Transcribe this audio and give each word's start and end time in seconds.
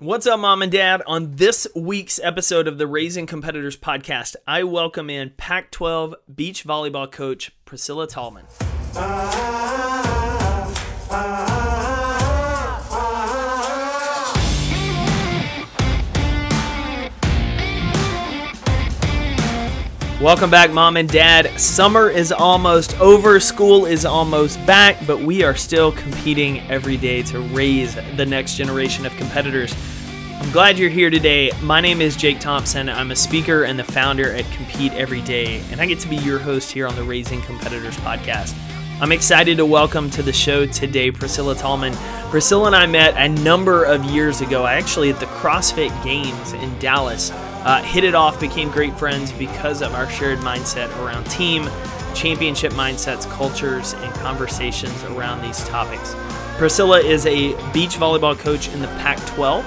What's 0.00 0.26
up, 0.26 0.40
mom 0.40 0.60
and 0.60 0.72
dad? 0.72 1.02
On 1.06 1.36
this 1.36 1.68
week's 1.76 2.18
episode 2.18 2.66
of 2.66 2.78
the 2.78 2.86
Raising 2.88 3.26
Competitors 3.26 3.76
podcast, 3.76 4.34
I 4.44 4.64
welcome 4.64 5.08
in 5.08 5.30
Pac 5.36 5.70
12 5.70 6.16
beach 6.34 6.64
volleyball 6.64 7.08
coach 7.08 7.52
Priscilla 7.64 8.08
Tallman. 8.08 8.46
Ah. 8.96 9.63
Welcome 20.24 20.48
back, 20.48 20.72
mom 20.72 20.96
and 20.96 21.06
dad. 21.06 21.60
Summer 21.60 22.08
is 22.08 22.32
almost 22.32 22.98
over, 22.98 23.38
school 23.38 23.84
is 23.84 24.06
almost 24.06 24.56
back, 24.64 24.96
but 25.06 25.20
we 25.20 25.42
are 25.42 25.54
still 25.54 25.92
competing 25.92 26.60
every 26.70 26.96
day 26.96 27.22
to 27.24 27.40
raise 27.40 27.94
the 28.16 28.24
next 28.24 28.54
generation 28.54 29.04
of 29.04 29.14
competitors. 29.16 29.76
I'm 30.40 30.50
glad 30.50 30.78
you're 30.78 30.88
here 30.88 31.10
today. 31.10 31.50
My 31.60 31.82
name 31.82 32.00
is 32.00 32.16
Jake 32.16 32.40
Thompson. 32.40 32.88
I'm 32.88 33.10
a 33.10 33.16
speaker 33.16 33.64
and 33.64 33.78
the 33.78 33.84
founder 33.84 34.32
at 34.32 34.50
Compete 34.52 34.94
Every 34.94 35.20
Day, 35.20 35.60
and 35.70 35.78
I 35.78 35.84
get 35.84 35.98
to 36.00 36.08
be 36.08 36.16
your 36.16 36.38
host 36.38 36.72
here 36.72 36.86
on 36.86 36.96
the 36.96 37.04
Raising 37.04 37.42
Competitors 37.42 37.96
podcast. 37.98 38.56
I'm 39.02 39.12
excited 39.12 39.58
to 39.58 39.66
welcome 39.66 40.08
to 40.12 40.22
the 40.22 40.32
show 40.32 40.64
today 40.64 41.10
Priscilla 41.10 41.54
Tallman. 41.54 41.92
Priscilla 42.30 42.68
and 42.68 42.76
I 42.76 42.86
met 42.86 43.14
a 43.18 43.28
number 43.42 43.84
of 43.84 44.02
years 44.06 44.40
ago, 44.40 44.64
actually 44.64 45.10
at 45.10 45.20
the 45.20 45.26
CrossFit 45.26 46.02
Games 46.02 46.54
in 46.54 46.78
Dallas. 46.78 47.30
Uh, 47.64 47.82
hit 47.82 48.04
it 48.04 48.14
off, 48.14 48.38
became 48.38 48.70
great 48.70 48.96
friends 48.98 49.32
because 49.32 49.80
of 49.80 49.94
our 49.94 50.08
shared 50.10 50.38
mindset 50.40 50.94
around 51.02 51.24
team, 51.24 51.68
championship 52.14 52.72
mindsets, 52.74 53.28
cultures, 53.30 53.94
and 53.94 54.14
conversations 54.16 55.02
around 55.04 55.42
these 55.42 55.64
topics. 55.68 56.14
Priscilla 56.58 57.00
is 57.00 57.26
a 57.26 57.52
beach 57.72 57.96
volleyball 57.96 58.38
coach 58.38 58.68
in 58.68 58.80
the 58.80 58.88
Pac 58.88 59.18
12. 59.34 59.64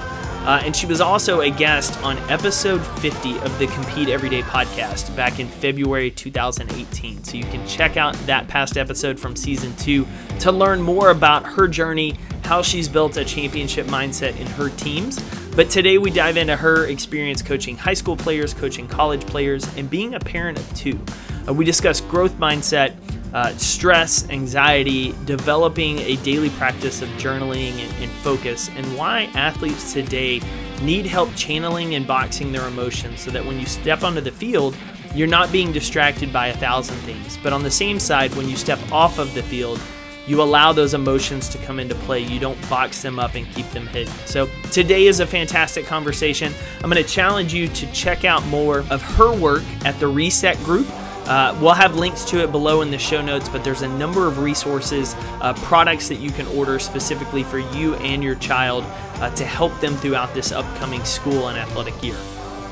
Uh, 0.48 0.62
and 0.64 0.74
she 0.74 0.86
was 0.86 1.00
also 1.00 1.42
a 1.42 1.50
guest 1.50 2.02
on 2.02 2.16
episode 2.30 2.78
50 3.00 3.38
of 3.40 3.58
the 3.58 3.66
Compete 3.66 4.08
Everyday 4.08 4.40
podcast 4.40 5.14
back 5.14 5.40
in 5.40 5.46
February 5.46 6.10
2018. 6.10 7.22
So 7.22 7.36
you 7.36 7.44
can 7.44 7.66
check 7.66 7.98
out 7.98 8.14
that 8.24 8.48
past 8.48 8.78
episode 8.78 9.20
from 9.20 9.36
season 9.36 9.76
two 9.76 10.06
to 10.40 10.50
learn 10.50 10.80
more 10.80 11.10
about 11.10 11.44
her 11.44 11.68
journey, 11.68 12.16
how 12.44 12.62
she's 12.62 12.88
built 12.88 13.18
a 13.18 13.26
championship 13.26 13.88
mindset 13.88 14.40
in 14.40 14.46
her 14.46 14.70
teams. 14.70 15.18
But 15.58 15.70
today 15.70 15.98
we 15.98 16.12
dive 16.12 16.36
into 16.36 16.54
her 16.54 16.86
experience 16.86 17.42
coaching 17.42 17.76
high 17.76 17.94
school 17.94 18.16
players, 18.16 18.54
coaching 18.54 18.86
college 18.86 19.26
players, 19.26 19.66
and 19.76 19.90
being 19.90 20.14
a 20.14 20.20
parent 20.20 20.56
of 20.56 20.72
two. 20.76 21.00
Uh, 21.48 21.52
we 21.52 21.64
discuss 21.64 22.00
growth 22.00 22.32
mindset, 22.34 22.94
uh, 23.34 23.50
stress, 23.56 24.30
anxiety, 24.30 25.16
developing 25.24 25.98
a 25.98 26.14
daily 26.18 26.50
practice 26.50 27.02
of 27.02 27.08
journaling 27.18 27.72
and, 27.72 27.92
and, 28.00 28.10
focus, 28.22 28.70
and 28.76 28.86
why 28.96 29.22
athletes 29.34 29.92
today 29.92 30.40
need 30.80 31.06
help 31.06 31.28
channeling 31.34 31.96
and 31.96 32.06
boxing 32.06 32.52
their 32.52 32.68
emotions 32.68 33.20
so 33.20 33.32
that 33.32 33.44
when 33.44 33.58
you 33.58 33.66
step 33.66 34.04
onto 34.04 34.20
the 34.20 34.30
field, 34.30 34.76
you're 35.12 35.26
not 35.26 35.50
being 35.50 35.72
distracted 35.72 36.32
by 36.32 36.46
a 36.46 36.56
thousand 36.56 36.98
things. 36.98 37.36
But 37.42 37.52
on 37.52 37.64
the 37.64 37.70
same 37.72 37.98
side, 37.98 38.32
when 38.36 38.48
you 38.48 38.54
step 38.54 38.78
off 38.92 39.18
of 39.18 39.34
the 39.34 39.42
field, 39.42 39.80
you 40.28 40.42
allow 40.42 40.72
those 40.72 40.94
emotions 40.94 41.48
to 41.48 41.58
come 41.58 41.80
into 41.80 41.94
play. 41.94 42.20
You 42.20 42.38
don't 42.38 42.60
box 42.68 43.02
them 43.02 43.18
up 43.18 43.34
and 43.34 43.50
keep 43.54 43.68
them 43.70 43.86
hidden. 43.86 44.12
So, 44.26 44.48
today 44.70 45.06
is 45.06 45.20
a 45.20 45.26
fantastic 45.26 45.86
conversation. 45.86 46.52
I'm 46.82 46.90
going 46.90 47.02
to 47.02 47.08
challenge 47.08 47.54
you 47.54 47.66
to 47.68 47.92
check 47.92 48.24
out 48.24 48.44
more 48.46 48.80
of 48.90 49.00
her 49.16 49.34
work 49.34 49.64
at 49.84 49.98
the 49.98 50.06
Reset 50.06 50.56
Group. 50.58 50.86
Uh, 51.28 51.56
we'll 51.60 51.72
have 51.72 51.96
links 51.96 52.24
to 52.24 52.42
it 52.42 52.50
below 52.52 52.80
in 52.80 52.90
the 52.90 52.98
show 52.98 53.20
notes, 53.20 53.48
but 53.48 53.62
there's 53.62 53.82
a 53.82 53.88
number 53.98 54.26
of 54.26 54.38
resources, 54.38 55.14
uh, 55.40 55.52
products 55.56 56.08
that 56.08 56.20
you 56.20 56.30
can 56.30 56.46
order 56.48 56.78
specifically 56.78 57.42
for 57.42 57.58
you 57.58 57.94
and 57.96 58.22
your 58.22 58.34
child 58.36 58.82
uh, 59.16 59.28
to 59.34 59.44
help 59.44 59.78
them 59.80 59.94
throughout 59.96 60.32
this 60.32 60.52
upcoming 60.52 61.04
school 61.04 61.48
and 61.48 61.58
athletic 61.58 62.02
year. 62.02 62.16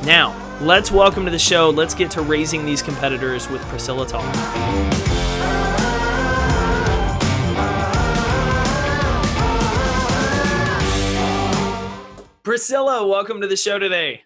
Now, 0.05 0.35
let's 0.63 0.91
welcome 0.91 1.25
to 1.27 1.31
the 1.31 1.39
show. 1.39 1.69
Let's 1.69 1.95
get 1.95 2.11
to 2.13 2.23
raising 2.23 2.65
these 2.65 2.83
competitors 2.83 3.49
with 3.51 3.61
Priscilla 3.63 4.07
Tallman. 4.07 5.16
Priscilla, 12.57 13.07
welcome 13.07 13.39
to 13.43 13.47
the 13.47 13.55
show 13.55 13.79
today. 13.79 14.23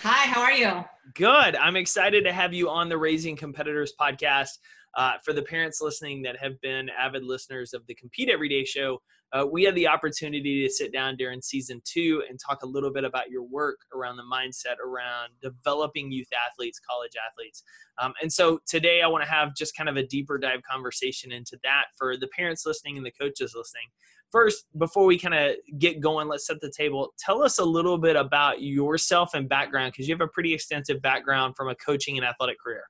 Hi, 0.00 0.26
how 0.32 0.40
are 0.40 0.52
you? 0.54 0.82
Good. 1.12 1.56
I'm 1.56 1.76
excited 1.76 2.24
to 2.24 2.32
have 2.32 2.54
you 2.54 2.70
on 2.70 2.88
the 2.88 2.96
Raising 2.96 3.36
Competitors 3.36 3.92
podcast. 4.00 4.56
Uh, 4.96 5.14
for 5.22 5.34
the 5.34 5.42
parents 5.42 5.82
listening 5.82 6.22
that 6.22 6.38
have 6.38 6.58
been 6.62 6.88
avid 6.98 7.22
listeners 7.22 7.74
of 7.74 7.86
the 7.86 7.94
Compete 7.96 8.30
Everyday 8.30 8.64
show, 8.64 8.98
uh, 9.34 9.44
we 9.44 9.62
had 9.62 9.74
the 9.74 9.86
opportunity 9.86 10.66
to 10.66 10.72
sit 10.72 10.90
down 10.90 11.16
during 11.16 11.42
season 11.42 11.82
two 11.84 12.22
and 12.30 12.40
talk 12.40 12.62
a 12.62 12.66
little 12.66 12.90
bit 12.90 13.04
about 13.04 13.28
your 13.28 13.42
work 13.42 13.76
around 13.94 14.16
the 14.16 14.22
mindset 14.22 14.78
around 14.82 15.28
developing 15.42 16.10
youth 16.10 16.28
athletes, 16.50 16.80
college 16.80 17.12
athletes. 17.30 17.62
Um, 18.00 18.14
and 18.22 18.32
so 18.32 18.58
today 18.66 19.02
I 19.02 19.06
want 19.06 19.22
to 19.22 19.30
have 19.30 19.54
just 19.54 19.76
kind 19.76 19.90
of 19.90 19.96
a 19.98 20.06
deeper 20.06 20.38
dive 20.38 20.62
conversation 20.62 21.30
into 21.30 21.58
that 21.62 21.88
for 21.98 22.16
the 22.16 22.28
parents 22.28 22.64
listening 22.64 22.96
and 22.96 23.04
the 23.04 23.12
coaches 23.12 23.52
listening 23.54 23.88
first, 24.34 24.64
before 24.78 25.06
we 25.06 25.16
kind 25.16 25.32
of 25.32 25.54
get 25.78 26.00
going, 26.00 26.26
let's 26.26 26.48
set 26.48 26.60
the 26.60 26.72
table. 26.76 27.14
Tell 27.18 27.40
us 27.40 27.60
a 27.60 27.64
little 27.64 27.96
bit 27.96 28.16
about 28.16 28.60
yourself 28.60 29.30
and 29.34 29.48
background 29.48 29.92
because 29.92 30.08
you 30.08 30.14
have 30.14 30.20
a 30.20 30.26
pretty 30.26 30.52
extensive 30.52 31.00
background 31.00 31.54
from 31.56 31.68
a 31.68 31.74
coaching 31.76 32.16
and 32.18 32.26
athletic 32.26 32.58
career. 32.58 32.82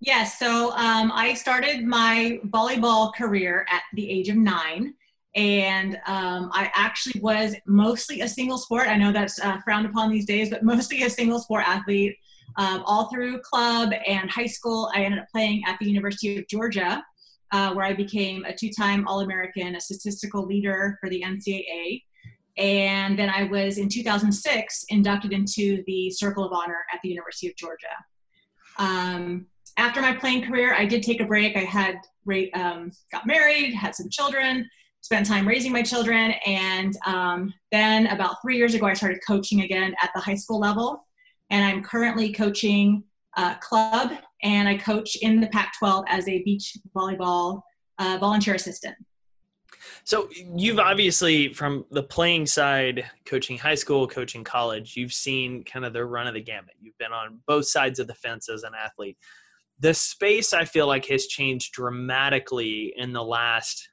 Yes, 0.00 0.38
so 0.38 0.70
um, 0.76 1.10
I 1.12 1.34
started 1.34 1.84
my 1.84 2.38
volleyball 2.46 3.12
career 3.12 3.66
at 3.68 3.82
the 3.94 4.08
age 4.08 4.28
of 4.28 4.36
nine. 4.36 4.94
And 5.34 5.96
um, 6.06 6.50
I 6.52 6.70
actually 6.74 7.20
was 7.20 7.56
mostly 7.66 8.20
a 8.20 8.28
single 8.28 8.58
sport. 8.58 8.86
I 8.86 8.96
know 8.96 9.12
that's 9.12 9.40
uh, 9.40 9.58
frowned 9.64 9.86
upon 9.86 10.08
these 10.08 10.24
days, 10.24 10.50
but 10.50 10.62
mostly 10.74 11.02
a 11.02 11.10
single 11.10 11.40
sport 11.40 11.64
athlete. 11.66 12.14
Um, 12.56 12.82
all 12.86 13.10
through 13.10 13.40
club 13.40 13.92
and 14.06 14.30
high 14.30 14.46
school, 14.46 14.90
I 14.94 15.02
ended 15.02 15.20
up 15.20 15.26
playing 15.32 15.64
at 15.66 15.78
the 15.80 15.86
University 15.86 16.38
of 16.38 16.46
Georgia 16.46 17.02
uh, 17.52 17.72
where 17.74 17.84
I 17.84 17.94
became 17.94 18.44
a 18.44 18.54
two 18.54 18.70
time 18.70 19.06
All 19.06 19.20
American, 19.20 19.74
a 19.74 19.80
statistical 19.80 20.44
leader 20.46 20.98
for 21.00 21.08
the 21.08 21.22
NCAA. 21.22 22.02
And 22.56 23.18
then 23.18 23.30
I 23.30 23.44
was 23.44 23.78
in 23.78 23.88
2006 23.88 24.84
inducted 24.88 25.32
into 25.32 25.82
the 25.86 26.10
Circle 26.10 26.44
of 26.44 26.52
Honor 26.52 26.84
at 26.92 27.00
the 27.02 27.08
University 27.08 27.48
of 27.48 27.56
Georgia. 27.56 27.86
Um, 28.78 29.46
after 29.76 30.00
my 30.02 30.12
playing 30.12 30.42
career, 30.42 30.74
I 30.74 30.84
did 30.84 31.02
take 31.02 31.20
a 31.20 31.24
break. 31.24 31.56
I 31.56 31.60
had 31.60 31.96
um, 32.54 32.90
got 33.12 33.26
married, 33.26 33.74
had 33.74 33.94
some 33.94 34.08
children, 34.10 34.68
spent 35.02 35.26
time 35.26 35.46
raising 35.46 35.72
my 35.72 35.82
children, 35.82 36.34
and 36.44 36.96
um, 37.06 37.54
then 37.70 38.08
about 38.08 38.36
three 38.42 38.56
years 38.56 38.74
ago, 38.74 38.86
I 38.86 38.94
started 38.94 39.20
coaching 39.26 39.62
again 39.62 39.94
at 40.02 40.10
the 40.14 40.20
high 40.20 40.34
school 40.34 40.58
level. 40.58 41.06
And 41.50 41.64
I'm 41.64 41.82
currently 41.82 42.32
coaching 42.32 43.04
uh, 43.36 43.54
club 43.56 44.12
and 44.42 44.68
I 44.68 44.76
coach 44.76 45.16
in 45.16 45.40
the 45.40 45.48
Pac 45.48 45.72
12 45.78 46.04
as 46.08 46.28
a 46.28 46.42
beach 46.42 46.76
volleyball 46.94 47.62
uh, 47.98 48.18
volunteer 48.20 48.54
assistant. 48.54 48.96
So 50.04 50.28
you've 50.56 50.78
obviously, 50.78 51.52
from 51.52 51.84
the 51.90 52.02
playing 52.02 52.46
side, 52.46 53.04
coaching 53.26 53.58
high 53.58 53.74
school, 53.74 54.06
coaching 54.06 54.44
college, 54.44 54.96
you've 54.96 55.12
seen 55.12 55.64
kind 55.64 55.84
of 55.84 55.92
the 55.92 56.04
run 56.04 56.26
of 56.26 56.34
the 56.34 56.40
gamut. 56.40 56.74
You've 56.80 56.98
been 56.98 57.12
on 57.12 57.40
both 57.46 57.66
sides 57.66 57.98
of 57.98 58.06
the 58.06 58.14
fence 58.14 58.48
as 58.48 58.62
an 58.62 58.72
athlete. 58.78 59.16
The 59.80 59.94
space 59.94 60.52
I 60.52 60.64
feel 60.64 60.86
like 60.86 61.06
has 61.06 61.26
changed 61.26 61.72
dramatically 61.72 62.94
in 62.96 63.12
the 63.12 63.22
last 63.22 63.88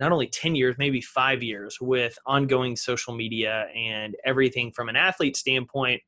not 0.00 0.12
only 0.12 0.26
10 0.26 0.56
years, 0.56 0.74
maybe 0.76 1.00
five 1.00 1.42
years 1.42 1.78
with 1.80 2.18
ongoing 2.26 2.76
social 2.76 3.14
media 3.14 3.68
and 3.74 4.16
everything 4.24 4.72
from 4.72 4.88
an 4.88 4.96
athlete 4.96 5.36
standpoint 5.36 6.02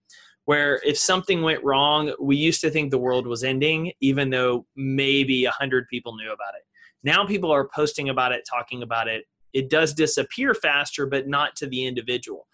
where 0.46 0.80
if 0.84 0.96
something 0.96 1.42
went 1.42 1.62
wrong, 1.62 2.14
we 2.20 2.36
used 2.36 2.60
to 2.62 2.70
think 2.70 2.90
the 2.90 2.98
world 2.98 3.26
was 3.26 3.44
ending, 3.44 3.92
even 4.00 4.30
though 4.30 4.64
maybe 4.76 5.44
a 5.44 5.50
hundred 5.50 5.86
people 5.88 6.16
knew 6.16 6.32
about 6.32 6.54
it. 6.56 6.62
Now 7.02 7.26
people 7.26 7.50
are 7.50 7.68
posting 7.68 8.08
about 8.08 8.32
it, 8.32 8.44
talking 8.48 8.82
about 8.82 9.08
it. 9.08 9.24
It 9.52 9.70
does 9.70 9.92
disappear 9.92 10.54
faster, 10.54 11.06
but 11.06 11.28
not 11.28 11.56
to 11.56 11.66
the 11.66 11.84
individual. 11.84 12.46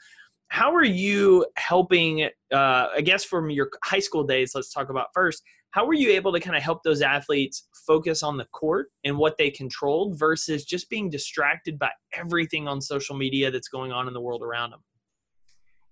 How 0.49 0.75
are 0.75 0.85
you 0.85 1.47
helping? 1.57 2.25
Uh, 2.53 2.89
I 2.97 3.03
guess 3.03 3.25
from 3.25 3.51
your 3.51 3.71
high 3.85 3.99
school 3.99 4.25
days, 4.25 4.53
let's 4.55 4.73
talk 4.73 4.89
about 4.89 5.09
first. 5.15 5.43
How 5.73 5.87
were 5.87 5.95
you 5.95 6.11
able 6.11 6.33
to 6.33 6.41
kind 6.41 6.57
of 6.57 6.63
help 6.63 6.83
those 6.83 7.01
athletes 7.01 7.67
focus 7.87 8.23
on 8.23 8.37
the 8.37 8.45
court 8.53 8.89
and 9.05 9.17
what 9.17 9.37
they 9.39 9.51
controlled 9.51 10.19
versus 10.19 10.65
just 10.65 10.91
being 10.91 11.09
distracted 11.09 11.79
by 11.79 11.91
everything 12.15 12.69
on 12.69 12.81
social 12.81 13.17
media 13.17 13.51
that's 13.51 13.69
going 13.69 13.91
on 13.93 14.07
in 14.07 14.15
the 14.15 14.21
world 14.21 14.43
around 14.43 14.71
them? 14.71 14.81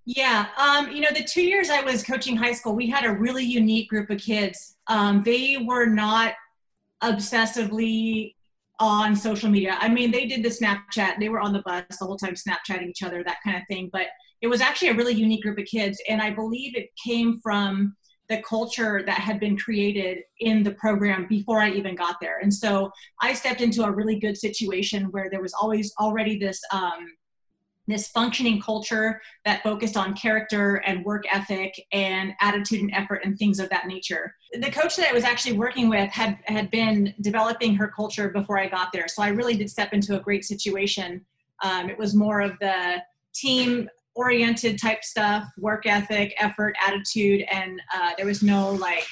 Yeah, 0.06 0.46
um, 0.56 0.90
you 0.90 1.00
know, 1.00 1.10
the 1.14 1.24
two 1.24 1.42
years 1.42 1.70
I 1.70 1.82
was 1.82 2.02
coaching 2.02 2.36
high 2.36 2.52
school, 2.52 2.74
we 2.74 2.88
had 2.88 3.04
a 3.04 3.12
really 3.12 3.44
unique 3.44 3.88
group 3.88 4.10
of 4.10 4.20
kids. 4.20 4.76
Um, 4.86 5.22
they 5.22 5.58
were 5.58 5.86
not 5.86 6.34
obsessively 7.02 8.34
on 8.78 9.14
social 9.14 9.50
media. 9.50 9.76
I 9.78 9.88
mean, 9.88 10.10
they 10.10 10.26
did 10.26 10.42
the 10.42 10.48
Snapchat, 10.48 11.18
they 11.20 11.28
were 11.28 11.40
on 11.40 11.52
the 11.52 11.62
bus 11.62 11.84
the 11.98 12.06
whole 12.06 12.16
time 12.16 12.34
Snapchatting 12.34 12.88
each 12.88 13.02
other, 13.02 13.22
that 13.22 13.38
kind 13.44 13.56
of 13.56 13.62
thing. 13.68 13.90
But 13.92 14.06
it 14.40 14.46
was 14.46 14.62
actually 14.62 14.88
a 14.88 14.94
really 14.94 15.12
unique 15.12 15.42
group 15.42 15.58
of 15.58 15.66
kids. 15.66 16.00
And 16.08 16.22
I 16.22 16.30
believe 16.30 16.74
it 16.74 16.88
came 17.04 17.38
from 17.42 17.94
the 18.30 18.40
culture 18.42 19.02
that 19.04 19.18
had 19.18 19.38
been 19.38 19.58
created 19.58 20.18
in 20.38 20.62
the 20.62 20.70
program 20.72 21.26
before 21.28 21.60
I 21.60 21.70
even 21.70 21.94
got 21.94 22.16
there. 22.22 22.38
And 22.38 22.52
so 22.52 22.90
I 23.20 23.34
stepped 23.34 23.60
into 23.60 23.82
a 23.82 23.90
really 23.90 24.18
good 24.18 24.38
situation 24.38 25.10
where 25.10 25.28
there 25.30 25.42
was 25.42 25.52
always 25.60 25.92
already 26.00 26.38
this 26.38 26.60
um, 26.72 27.06
this 27.90 28.08
functioning 28.08 28.60
culture 28.60 29.20
that 29.44 29.62
focused 29.62 29.96
on 29.96 30.14
character 30.14 30.76
and 30.86 31.04
work 31.04 31.24
ethic 31.32 31.74
and 31.92 32.32
attitude 32.40 32.80
and 32.80 32.92
effort 32.94 33.22
and 33.24 33.38
things 33.38 33.58
of 33.58 33.68
that 33.70 33.86
nature. 33.86 34.34
The 34.52 34.70
coach 34.70 34.96
that 34.96 35.08
I 35.08 35.12
was 35.12 35.24
actually 35.24 35.56
working 35.56 35.88
with 35.88 36.10
had 36.10 36.38
had 36.44 36.70
been 36.70 37.14
developing 37.20 37.74
her 37.74 37.88
culture 37.88 38.30
before 38.30 38.58
I 38.58 38.68
got 38.68 38.92
there, 38.92 39.08
so 39.08 39.22
I 39.22 39.28
really 39.28 39.56
did 39.56 39.70
step 39.70 39.92
into 39.92 40.16
a 40.16 40.20
great 40.20 40.44
situation. 40.44 41.24
Um, 41.62 41.90
it 41.90 41.98
was 41.98 42.14
more 42.14 42.40
of 42.40 42.58
the 42.60 43.02
team 43.34 43.88
oriented 44.14 44.78
type 44.80 45.04
stuff, 45.04 45.44
work 45.58 45.86
ethic, 45.86 46.34
effort, 46.38 46.74
attitude, 46.86 47.44
and 47.50 47.80
uh, 47.94 48.10
there 48.16 48.26
was 48.26 48.42
no 48.42 48.72
like 48.72 49.06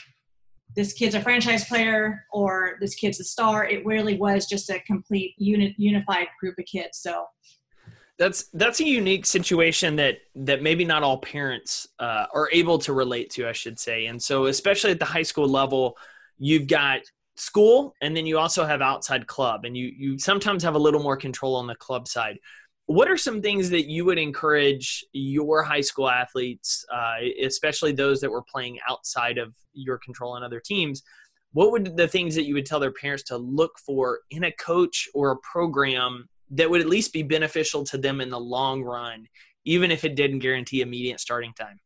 this 0.77 0.93
kid's 0.93 1.15
a 1.15 1.21
franchise 1.21 1.65
player 1.65 2.25
or 2.33 2.77
this 2.81 2.95
kid's 2.95 3.19
a 3.21 3.25
star. 3.25 3.65
It 3.65 3.85
really 3.85 4.17
was 4.17 4.47
just 4.47 4.71
a 4.71 4.81
complete 4.81 5.35
unit 5.39 5.73
unified 5.77 6.29
group 6.39 6.59
of 6.59 6.67
kids. 6.67 6.99
So 6.99 7.25
that's 8.19 8.47
that's 8.55 8.81
a 8.81 8.85
unique 8.85 9.25
situation 9.25 9.97
that 9.97 10.19
that 10.35 10.63
maybe 10.63 10.85
not 10.85 11.03
all 11.03 11.19
parents 11.19 11.87
uh, 12.01 12.27
are 12.35 12.51
able 12.53 12.79
to 12.79 12.93
relate 12.93 13.31
to 13.31 13.49
i 13.49 13.53
should 13.53 13.79
say. 13.79 14.07
And 14.07 14.21
so 14.23 14.47
especially 14.47 14.91
at 14.91 14.99
the 14.99 15.05
high 15.05 15.23
school 15.23 15.49
level 15.49 15.97
you've 16.39 16.67
got 16.67 17.01
school 17.37 17.95
and 18.03 18.17
then 18.17 18.27
you 18.27 18.39
also 18.39 18.67
have 18.67 18.83
outside 18.83 19.27
club 19.27 19.65
and 19.65 19.77
you 19.77 19.93
you 19.97 20.19
sometimes 20.19 20.63
have 20.65 20.75
a 20.75 20.79
little 20.79 21.03
more 21.03 21.17
control 21.17 21.55
on 21.55 21.67
the 21.67 21.77
club 21.77 22.09
side. 22.09 22.39
What 22.87 23.11
are 23.11 23.19
some 23.19 23.43
things 23.43 23.69
that 23.71 23.87
you 23.87 24.07
would 24.07 24.19
encourage 24.19 25.05
your 25.13 25.63
high 25.63 25.83
school 25.83 26.09
athletes 26.09 26.85
uh, 26.93 27.17
especially 27.43 27.93
those 27.93 28.21
that 28.21 28.31
were 28.31 28.43
playing 28.43 28.79
outside 28.89 29.39
of 29.39 29.55
your 29.73 29.99
control 29.99 30.33
on 30.33 30.43
other 30.43 30.61
teams? 30.61 31.03
What 31.53 31.71
would 31.71 31.97
the 31.97 32.09
things 32.09 32.35
that 32.35 32.45
you 32.45 32.55
would 32.55 32.67
tell 32.67 32.81
their 32.81 32.93
parents 32.93 33.23
to 33.25 33.37
look 33.37 33.79
for 33.79 34.21
in 34.31 34.45
a 34.45 34.53
coach 34.53 35.09
or 35.15 35.31
a 35.31 35.37
program 35.39 36.29
that 36.51 36.71
would 36.71 36.81
at 36.81 36.89
least 36.89 37.13
be 37.13 37.23
beneficial 37.23 37.85
to 37.85 37.99
them 37.99 38.21
in 38.21 38.31
the 38.31 38.41
long 38.41 38.83
run, 38.83 39.27
even 39.65 39.91
if 39.91 40.05
it 40.05 40.15
didn't 40.15 40.41
guarantee 40.41 40.81
immediate 40.81 41.21
starting 41.21 41.53
time? 41.53 41.79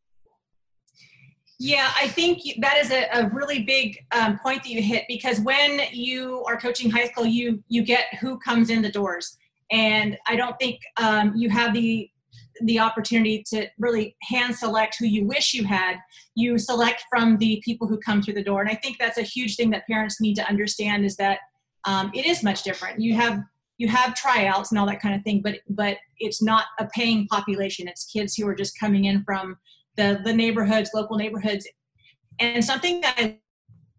Yeah, 1.65 1.93
I 1.97 2.09
think 2.09 2.43
that 2.61 2.77
is 2.79 2.91
a, 2.91 3.07
a 3.13 3.29
really 3.29 3.63
big 3.63 3.97
um, 4.11 4.39
point 4.43 4.65
that 4.65 4.71
you 4.71 4.83
hit 4.83 5.05
because 5.07 5.39
when 5.41 5.81
you 5.93 6.45
are 6.49 6.59
coaching 6.59 6.91
high 6.91 7.07
school, 7.07 7.25
you 7.25 7.63
you 7.69 7.85
get 7.85 8.07
who 8.21 8.39
comes 8.41 8.69
in 8.69 8.83
the 8.83 8.91
doors, 8.91 9.37
and 9.71 10.19
I 10.27 10.35
don't 10.35 10.59
think 10.59 10.81
um, 10.97 11.35
you 11.37 11.51
have 11.51 11.73
the 11.73 12.11
the 12.63 12.81
opportunity 12.81 13.45
to 13.51 13.69
really 13.79 14.17
hand 14.23 14.57
select 14.57 14.97
who 14.99 15.07
you 15.07 15.25
wish 15.25 15.55
you 15.55 15.65
had. 15.65 15.99
You 16.35 16.59
select 16.59 17.05
from 17.09 17.39
the 17.39 17.63
people 17.65 17.87
who 17.87 17.99
come 17.99 18.23
through 18.23 18.35
the 18.35 18.43
door, 18.43 18.61
and 18.61 18.69
I 18.69 18.75
think 18.75 18.99
that's 18.99 19.19
a 19.19 19.23
huge 19.23 19.55
thing 19.55 19.71
that 19.71 19.87
parents 19.87 20.21
need 20.21 20.35
to 20.35 20.49
understand 20.49 21.05
is 21.05 21.15
that 21.19 21.39
um, 21.85 22.11
it 22.13 22.27
is 22.27 22.43
much 22.43 22.65
different. 22.65 23.01
You 23.01 23.15
have 23.15 23.41
you 23.83 23.89
have 23.89 24.15
tryouts 24.15 24.71
and 24.71 24.79
all 24.79 24.87
that 24.87 25.03
kind 25.03 25.13
of 25.13 25.23
thing, 25.23 25.43
but 25.43 25.57
but 25.69 25.97
it's 26.19 26.41
not 26.41 26.67
a 26.79 26.87
paying 26.95 27.27
population. 27.27 27.89
It's 27.89 28.05
kids 28.05 28.37
who 28.37 28.47
are 28.47 28.55
just 28.55 28.79
coming 28.79 29.07
in 29.07 29.25
from 29.25 29.57
the 29.97 30.21
the 30.25 30.33
neighborhoods, 30.33 30.91
local 30.95 31.17
neighborhoods. 31.17 31.67
And 32.39 32.65
something 32.65 33.01
that 33.01 33.17
I 33.19 33.39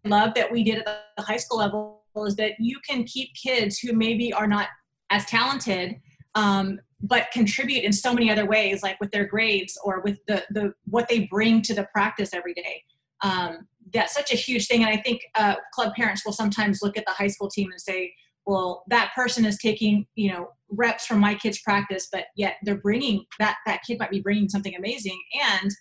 love 0.06 0.34
that 0.36 0.50
we 0.50 0.64
did 0.64 0.80
at 0.80 0.86
the 1.18 1.24
high 1.24 1.38
school 1.38 1.58
level 1.58 2.06
is 2.26 2.38
that 2.38 2.54
you 2.60 2.80
can 2.90 3.04
keep 3.04 3.30
kids 3.36 3.78
who 3.78 3.92
maybe 3.92 4.32
are 4.32 4.48
not 4.48 4.68
as 5.10 5.26
talented 5.26 5.96
um, 6.36 6.80
but 7.02 7.30
contribute 7.34 7.84
in 7.84 7.92
so 7.92 8.14
many 8.14 8.32
other 8.32 8.46
ways 8.46 8.82
like 8.84 8.98
with 9.02 9.12
their 9.12 9.26
grades 9.26 9.78
or 9.84 10.02
with 10.06 10.18
the, 10.28 10.44
the 10.52 10.74
what 10.86 11.10
they 11.10 11.28
bring 11.30 11.62
to 11.62 11.74
the 11.74 11.88
practice 11.94 12.34
every 12.34 12.54
day 12.54 12.84
um, 13.22 13.68
that's 13.94 14.14
such 14.14 14.32
a 14.32 14.36
huge 14.36 14.68
thing 14.68 14.84
and 14.84 14.90
i 14.90 15.02
think 15.02 15.22
uh, 15.36 15.56
club 15.74 15.94
parents 15.96 16.24
will 16.26 16.34
sometimes 16.34 16.80
look 16.82 16.98
at 16.98 17.06
the 17.06 17.12
high 17.12 17.28
school 17.28 17.50
team 17.50 17.70
and 17.72 17.82
say 17.82 18.14
well 18.46 18.84
that 18.90 19.12
person 19.16 19.46
is 19.46 19.58
taking 19.58 20.06
you 20.16 20.32
know 20.32 20.50
reps 20.70 21.06
from 21.06 21.20
my 21.20 21.36
kids 21.36 21.60
practice 21.60 22.08
but 22.12 22.26
yet 22.36 22.56
they're 22.64 22.78
bringing 22.78 23.24
that 23.40 23.58
that 23.66 23.82
kid 23.86 24.00
might 24.00 24.12
be 24.12 24.22
bringing 24.22 24.50
something 24.50 24.76
amazing. 24.76 25.20
And 25.62 25.72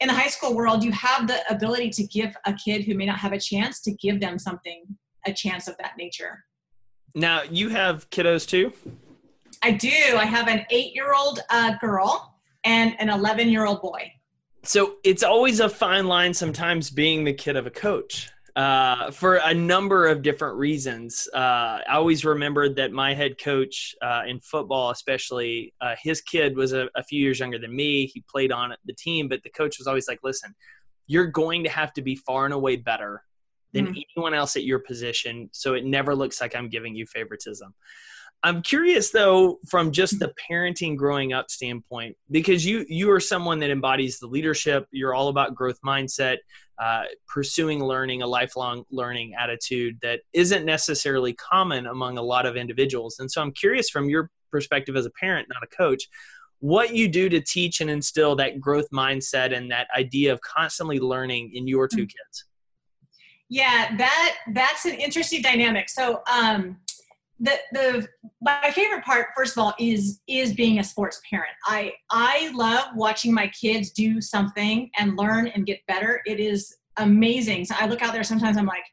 in 0.00 0.08
the 0.08 0.14
high 0.14 0.28
school 0.28 0.54
world 0.54 0.84
you 0.84 0.92
have 0.92 1.26
the 1.26 1.40
ability 1.50 1.90
to 1.90 2.06
give 2.06 2.36
a 2.46 2.52
kid 2.52 2.84
who 2.84 2.94
may 2.94 3.06
not 3.06 3.18
have 3.18 3.32
a 3.32 3.40
chance 3.40 3.80
to 3.82 3.92
give 3.92 4.20
them 4.20 4.38
something 4.38 4.84
a 5.26 5.32
chance 5.32 5.66
of 5.68 5.76
that 5.78 5.92
nature. 5.98 6.44
Now 7.14 7.42
you 7.42 7.68
have 7.70 8.08
kiddos 8.10 8.46
too? 8.46 8.72
I 9.62 9.72
do. 9.72 9.88
I 9.88 10.24
have 10.24 10.48
an 10.48 10.64
eight 10.70 10.94
year 10.94 11.14
old 11.14 11.40
uh, 11.50 11.72
girl 11.80 12.34
and 12.64 12.94
an 13.00 13.08
11 13.08 13.48
year 13.48 13.66
old 13.66 13.80
boy. 13.80 14.12
So 14.62 14.96
it's 15.04 15.22
always 15.22 15.60
a 15.60 15.68
fine 15.68 16.08
line 16.08 16.34
sometimes 16.34 16.90
being 16.90 17.24
the 17.24 17.32
kid 17.32 17.56
of 17.56 17.66
a 17.66 17.70
coach 17.70 18.30
uh, 18.56 19.10
for 19.10 19.36
a 19.36 19.52
number 19.52 20.06
of 20.06 20.22
different 20.22 20.56
reasons. 20.56 21.28
Uh, 21.34 21.78
I 21.86 21.94
always 21.96 22.24
remembered 22.24 22.74
that 22.76 22.90
my 22.90 23.12
head 23.12 23.38
coach 23.38 23.94
uh, 24.00 24.22
in 24.26 24.40
football, 24.40 24.90
especially, 24.90 25.74
uh, 25.82 25.94
his 26.02 26.22
kid 26.22 26.56
was 26.56 26.72
a, 26.72 26.88
a, 26.96 27.04
few 27.04 27.20
years 27.20 27.38
younger 27.38 27.58
than 27.58 27.76
me. 27.76 28.06
He 28.06 28.24
played 28.30 28.52
on 28.52 28.74
the 28.86 28.94
team, 28.94 29.28
but 29.28 29.42
the 29.42 29.50
coach 29.50 29.78
was 29.78 29.86
always 29.86 30.08
like, 30.08 30.20
listen, 30.22 30.54
you're 31.06 31.26
going 31.26 31.64
to 31.64 31.70
have 31.70 31.92
to 31.94 32.02
be 32.02 32.16
far 32.16 32.46
and 32.46 32.54
away 32.54 32.76
better 32.76 33.22
than 33.74 33.88
mm-hmm. 33.88 34.00
anyone 34.16 34.32
else 34.32 34.56
at 34.56 34.64
your 34.64 34.78
position. 34.78 35.50
So 35.52 35.74
it 35.74 35.84
never 35.84 36.14
looks 36.14 36.40
like 36.40 36.56
I'm 36.56 36.70
giving 36.70 36.94
you 36.94 37.04
favoritism. 37.04 37.74
I'm 38.42 38.62
curious 38.62 39.10
though, 39.10 39.58
from 39.68 39.90
just 39.90 40.18
the 40.18 40.32
parenting 40.50 40.96
growing 40.96 41.32
up 41.32 41.50
standpoint, 41.50 42.16
because 42.30 42.64
you 42.64 42.84
you 42.88 43.10
are 43.10 43.20
someone 43.20 43.58
that 43.60 43.70
embodies 43.70 44.18
the 44.18 44.26
leadership. 44.26 44.86
You're 44.90 45.14
all 45.14 45.28
about 45.28 45.54
growth 45.54 45.78
mindset, 45.84 46.36
uh, 46.80 47.04
pursuing 47.26 47.82
learning, 47.82 48.22
a 48.22 48.26
lifelong 48.26 48.84
learning 48.90 49.34
attitude 49.38 49.98
that 50.02 50.20
isn't 50.32 50.64
necessarily 50.64 51.32
common 51.34 51.86
among 51.86 52.18
a 52.18 52.22
lot 52.22 52.46
of 52.46 52.56
individuals. 52.56 53.16
And 53.18 53.30
so 53.30 53.42
I'm 53.42 53.52
curious 53.52 53.90
from 53.90 54.08
your 54.08 54.30
perspective 54.52 54.96
as 54.96 55.06
a 55.06 55.10
parent, 55.10 55.48
not 55.52 55.62
a 55.62 55.76
coach, 55.76 56.08
what 56.60 56.94
you 56.94 57.08
do 57.08 57.28
to 57.28 57.40
teach 57.40 57.80
and 57.80 57.90
instill 57.90 58.36
that 58.36 58.60
growth 58.60 58.88
mindset 58.92 59.56
and 59.56 59.70
that 59.70 59.88
idea 59.96 60.32
of 60.32 60.40
constantly 60.40 60.98
learning 60.98 61.52
in 61.54 61.66
your 61.66 61.88
two 61.88 62.04
mm. 62.04 62.10
kids. 62.10 62.44
Yeah, 63.48 63.96
that 63.96 64.36
that's 64.54 64.86
an 64.86 64.94
interesting 64.94 65.40
dynamic. 65.40 65.88
So 65.88 66.22
um, 66.30 66.78
the 67.38 67.52
the 67.72 68.08
my 68.40 68.70
favorite 68.72 69.04
part 69.04 69.28
first 69.36 69.56
of 69.56 69.62
all 69.62 69.74
is 69.78 70.20
is 70.26 70.54
being 70.54 70.78
a 70.78 70.84
sports 70.84 71.20
parent. 71.28 71.52
I 71.66 71.92
i 72.10 72.50
love 72.54 72.88
watching 72.94 73.32
my 73.32 73.48
kids 73.48 73.90
do 73.90 74.20
something 74.20 74.90
and 74.98 75.16
learn 75.16 75.48
and 75.48 75.66
get 75.66 75.80
better. 75.86 76.22
It 76.26 76.40
is 76.40 76.74
amazing. 76.96 77.66
So 77.66 77.74
i 77.78 77.86
look 77.86 78.02
out 78.02 78.12
there 78.12 78.24
sometimes 78.24 78.56
i'm 78.56 78.66
like 78.66 78.84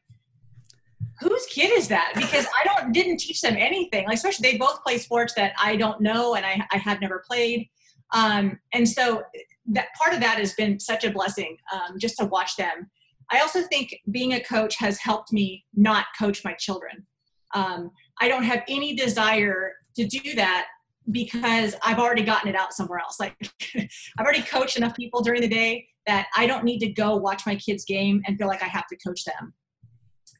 whose 1.20 1.46
kid 1.46 1.70
is 1.72 1.88
that? 1.88 2.12
Because 2.14 2.46
i 2.46 2.64
don't 2.64 2.92
didn't 2.92 3.18
teach 3.18 3.40
them 3.40 3.56
anything. 3.56 4.06
Like 4.06 4.16
especially 4.16 4.52
they 4.52 4.58
both 4.58 4.82
play 4.82 4.98
sports 4.98 5.32
that 5.34 5.52
i 5.58 5.76
don't 5.76 6.00
know 6.00 6.34
and 6.34 6.44
i, 6.44 6.62
I 6.72 6.76
have 6.78 7.00
never 7.00 7.24
played. 7.26 7.68
Um, 8.12 8.60
and 8.72 8.88
so 8.88 9.22
that 9.66 9.88
part 9.98 10.12
of 10.12 10.20
that 10.20 10.38
has 10.38 10.52
been 10.52 10.78
such 10.78 11.04
a 11.04 11.10
blessing 11.10 11.56
um, 11.72 11.98
just 11.98 12.18
to 12.18 12.26
watch 12.26 12.56
them. 12.56 12.90
I 13.32 13.40
also 13.40 13.62
think 13.62 13.96
being 14.10 14.34
a 14.34 14.40
coach 14.40 14.76
has 14.76 14.98
helped 14.98 15.32
me 15.32 15.64
not 15.74 16.04
coach 16.18 16.44
my 16.44 16.52
children 16.52 17.06
um, 17.54 17.90
I 18.20 18.28
don't 18.28 18.42
have 18.44 18.62
any 18.68 18.94
desire 18.94 19.72
to 19.96 20.06
do 20.06 20.34
that 20.34 20.66
because 21.10 21.74
I've 21.82 21.98
already 21.98 22.24
gotten 22.24 22.48
it 22.48 22.56
out 22.56 22.72
somewhere 22.72 22.98
else. 22.98 23.18
Like 23.20 23.36
I've 23.76 24.24
already 24.24 24.42
coached 24.42 24.76
enough 24.76 24.94
people 24.94 25.22
during 25.22 25.40
the 25.40 25.48
day 25.48 25.86
that 26.06 26.26
I 26.36 26.46
don't 26.46 26.64
need 26.64 26.80
to 26.80 26.88
go 26.92 27.16
watch 27.16 27.46
my 27.46 27.56
kids 27.56 27.84
game 27.84 28.22
and 28.26 28.36
feel 28.38 28.48
like 28.48 28.62
I 28.62 28.66
have 28.66 28.86
to 28.88 28.96
coach 28.96 29.24
them. 29.24 29.54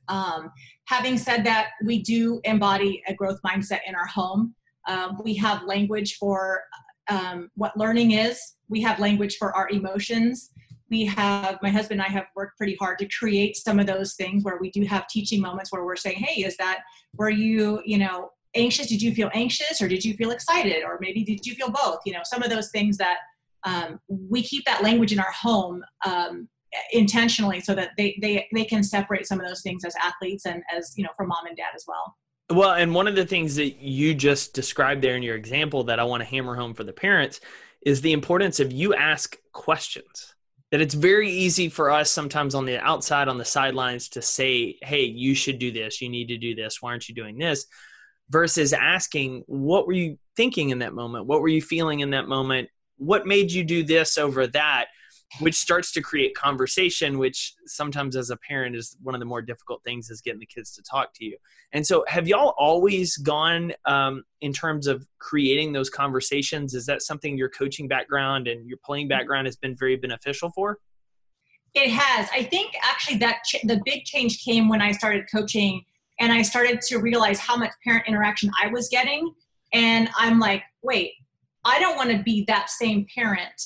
Um, 0.09 0.51
having 0.87 1.17
said 1.17 1.45
that, 1.45 1.71
we 1.85 2.03
do 2.03 2.41
embody 2.45 3.03
a 3.09 3.15
growth 3.15 3.39
mindset 3.47 3.81
in 3.87 3.95
our 3.95 4.07
home. 4.07 4.55
Um, 4.87 5.19
we 5.23 5.35
have 5.37 5.65
language 5.65 6.17
for 6.17 6.63
um, 7.09 7.51
what 7.55 7.77
learning 7.77 8.13
is. 8.13 8.55
We 8.69 8.83
have 8.83 8.99
language 8.99 9.37
for 9.39 9.55
our 9.57 9.69
emotions 9.71 10.51
we 10.91 11.05
have 11.07 11.59
my 11.63 11.71
husband 11.71 12.01
and 12.01 12.09
I 12.09 12.13
have 12.13 12.27
worked 12.37 12.57
pretty 12.57 12.77
hard 12.77 12.99
to 12.99 13.09
create 13.09 13.57
some 13.57 13.79
of 13.79 13.87
those 13.87 14.15
things 14.15 14.45
where 14.45 14.59
we 14.61 14.71
do 14.71 14.85
have 14.85 15.09
teaching 15.09 15.41
moments 15.41 15.73
where 15.73 15.85
we're 15.85 15.97
saying, 15.97 16.17
"Hey, 16.17 16.43
is 16.43 16.57
that 16.59 16.81
were 17.17 17.31
you, 17.31 17.81
you 17.85 17.99
know, 17.99 18.31
anxious? 18.55 18.87
Did 18.87 19.03
you 19.03 19.15
feel 19.15 19.31
anxious, 19.35 19.81
or 19.81 19.89
did 19.89 20.05
you 20.05 20.15
feel 20.15 20.31
excited, 20.31 20.85
or 20.85 20.99
maybe 21.01 21.25
did 21.25 21.47
you 21.47 21.55
feel 21.55 21.71
both?" 21.71 22.01
You 22.05 22.13
know, 22.13 22.23
some 22.25 22.43
of 22.43 22.51
those 22.51 22.71
things 22.71 22.97
that 22.99 23.19
um, 23.65 23.99
we 24.09 24.43
keep 24.43 24.65
that 24.67 24.83
language 24.83 25.13
in 25.13 25.19
our 25.19 25.33
home 25.33 25.83
um, 26.07 26.49
intentionally 26.93 27.61
so 27.61 27.75
that 27.75 27.91
they 27.97 28.19
they 28.21 28.47
they 28.53 28.65
can 28.65 28.83
separate 28.83 29.27
some 29.27 29.41
of 29.41 29.47
those 29.47 29.63
things 29.63 29.85
as 29.85 29.95
athletes 30.03 30.47
and 30.47 30.63
as 30.75 30.93
you 30.97 31.05
know 31.05 31.11
for 31.17 31.27
mom 31.27 31.47
and 31.47 31.57
dad 31.57 31.73
as 31.75 31.85
well. 31.89 32.17
Well, 32.51 32.75
and 32.75 32.95
one 32.95 33.09
of 33.09 33.17
the 33.17 33.25
things 33.25 33.57
that 33.57 33.77
you 33.77 34.15
just 34.15 34.53
described 34.53 35.01
there 35.03 35.17
in 35.17 35.23
your 35.23 35.37
example 35.37 35.83
that 35.85 35.99
I 35.99 36.05
want 36.05 36.21
to 36.21 36.29
hammer 36.29 36.55
home 36.55 36.75
for 36.75 36.85
the 36.85 36.93
parents 36.93 37.41
is 37.87 38.03
the 38.03 38.13
importance 38.13 38.61
of 38.61 38.71
you 38.71 38.95
ask 38.95 39.37
questions 39.53 40.34
that 40.75 40.81
it's 40.81 40.95
very 40.95 41.31
easy 41.31 41.69
for 41.69 41.89
us 41.89 42.11
sometimes 42.11 42.53
on 42.53 42.65
the 42.65 42.81
outside 42.81 43.29
on 43.29 43.39
the 43.39 43.45
sidelines 43.45 44.09
to 44.09 44.21
say 44.21 44.77
hey 44.83 45.05
you 45.05 45.33
should 45.33 45.61
do 45.61 45.71
this. 45.71 46.03
You 46.03 46.09
need 46.09 46.27
to 46.27 46.37
do 46.37 46.57
this. 46.57 46.83
Why 46.83 46.91
aren't 46.91 47.09
you 47.09 47.15
doing 47.15 47.39
this? 47.39 47.67
Versus 48.29 48.73
asking 48.73 49.45
what 49.47 49.87
were 49.87 49.93
you 49.93 50.19
thinking 50.37 50.71
in 50.71 50.81
that 50.81 50.93
moment? 50.93 51.27
What 51.27 51.43
were 51.43 51.49
you 51.49 51.63
feeling 51.63 52.01
in 52.01 52.11
that 52.11 52.27
moment? 52.27 52.71
What 52.97 53.25
made 53.25 53.53
you 53.53 53.63
do 53.63 53.85
this 53.85 54.19
over 54.19 54.49
that 54.49 54.87
which 55.41 55.55
starts 55.55 55.93
to 55.93 56.01
create 56.01 56.35
conversation 56.35 57.19
which 57.19 57.55
sometimes 57.67 58.17
as 58.17 58.31
a 58.31 58.37
parent 58.37 58.77
is 58.77 58.97
one 59.03 59.15
of 59.15 59.19
the 59.19 59.25
more 59.25 59.43
difficult 59.43 59.83
things 59.85 60.11
is 60.11 60.21
getting 60.21 60.41
the 60.41 60.47
kids 60.47 60.73
to 60.75 60.83
talk 60.83 61.13
to 61.15 61.25
you. 61.25 61.37
And 61.73 61.87
so 61.87 62.05
have 62.09 62.29
y'all 62.29 62.55
always 62.59 63.17
gone 63.17 63.73
um, 63.87 64.25
in 64.41 64.53
terms 64.53 64.87
of 64.87 65.07
creating 65.19 65.73
those 65.73 65.91
conversations? 65.91 66.75
Is 66.75 66.87
that 66.87 67.03
something 67.03 67.37
your 67.37 67.49
coaching 67.49 67.89
background 67.89 68.49
and 68.49 68.69
your 68.69 68.79
playing 68.85 69.09
background 69.09 69.47
has 69.47 69.57
been 69.57 69.77
very 69.77 69.97
beneficial 69.97 70.51
for? 70.51 70.79
It 71.75 71.91
has. 71.91 72.29
I 72.33 72.45
think 72.45 72.75
actually 72.83 73.19
that 73.19 73.43
ch- 73.45 73.63
the 73.65 73.81
big 73.85 74.05
change 74.05 74.45
came 74.45 74.69
when 74.69 74.81
i 74.81 74.93
started 74.93 75.25
coaching 75.33 75.85
and 76.21 76.33
i 76.33 76.43
started 76.43 76.81
to 76.83 76.99
realize 76.99 77.39
how 77.39 77.57
much 77.57 77.73
parent 77.83 78.05
interaction 78.07 78.51
i 78.63 78.69
was 78.69 78.89
getting. 78.89 79.35
And 79.73 80.09
i'm 80.17 80.39
like 80.39 80.63
wait 80.83 81.13
i 81.65 81.81
don't 81.81 81.97
want 81.97 82.11
to 82.11 82.23
be 82.23 82.45
that 82.47 82.71
same 82.71 83.07
parent 83.13 83.61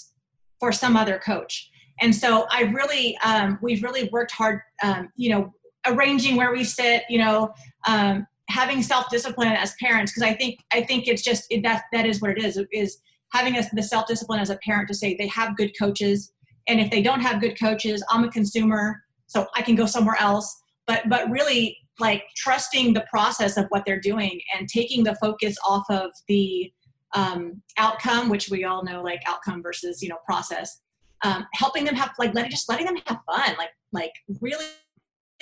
for 0.60 0.72
some 0.72 0.96
other 0.96 1.18
coach. 1.18 1.70
And 2.00 2.14
so 2.14 2.46
I 2.50 2.62
really, 2.62 3.16
um, 3.24 3.58
we've 3.60 3.82
really 3.82 4.08
worked 4.12 4.32
hard, 4.32 4.60
um, 4.82 5.10
you 5.16 5.30
know, 5.30 5.52
arranging 5.86 6.36
where 6.36 6.52
we 6.52 6.64
sit, 6.64 7.02
you 7.08 7.18
know, 7.18 7.52
um, 7.86 8.26
having 8.48 8.82
self-discipline 8.82 9.48
as 9.48 9.74
parents. 9.82 10.12
Cause 10.12 10.22
I 10.22 10.34
think, 10.34 10.58
I 10.72 10.82
think 10.82 11.08
it's 11.08 11.22
just, 11.22 11.44
it, 11.50 11.62
that, 11.64 11.84
that 11.92 12.06
is 12.06 12.20
what 12.20 12.30
it 12.30 12.42
is, 12.42 12.60
is 12.72 12.98
having 13.32 13.56
us 13.56 13.66
the 13.72 13.82
self-discipline 13.82 14.40
as 14.40 14.50
a 14.50 14.58
parent 14.64 14.88
to 14.88 14.94
say 14.94 15.14
they 15.14 15.26
have 15.28 15.56
good 15.56 15.72
coaches. 15.78 16.32
And 16.66 16.80
if 16.80 16.90
they 16.90 17.02
don't 17.02 17.20
have 17.20 17.40
good 17.40 17.58
coaches, 17.58 18.04
I'm 18.10 18.24
a 18.24 18.30
consumer, 18.30 19.02
so 19.26 19.46
I 19.54 19.62
can 19.62 19.74
go 19.74 19.86
somewhere 19.86 20.16
else. 20.20 20.62
But, 20.86 21.08
but 21.08 21.30
really 21.30 21.76
like 21.98 22.22
trusting 22.36 22.94
the 22.94 23.04
process 23.10 23.56
of 23.56 23.66
what 23.70 23.84
they're 23.84 24.00
doing 24.00 24.40
and 24.56 24.68
taking 24.68 25.04
the 25.04 25.16
focus 25.16 25.56
off 25.66 25.84
of 25.90 26.10
the, 26.28 26.72
um, 27.14 27.62
outcome, 27.76 28.28
which 28.28 28.50
we 28.50 28.64
all 28.64 28.84
know 28.84 29.02
like 29.02 29.22
outcome 29.26 29.62
versus 29.62 30.02
you 30.02 30.08
know 30.08 30.18
process. 30.24 30.80
Um, 31.24 31.46
helping 31.54 31.84
them 31.84 31.96
have 31.96 32.12
like 32.18 32.34
letting 32.34 32.50
just 32.50 32.68
letting 32.68 32.86
them 32.86 32.96
have 33.06 33.18
fun, 33.26 33.56
like 33.58 33.70
like 33.92 34.12
really 34.40 34.64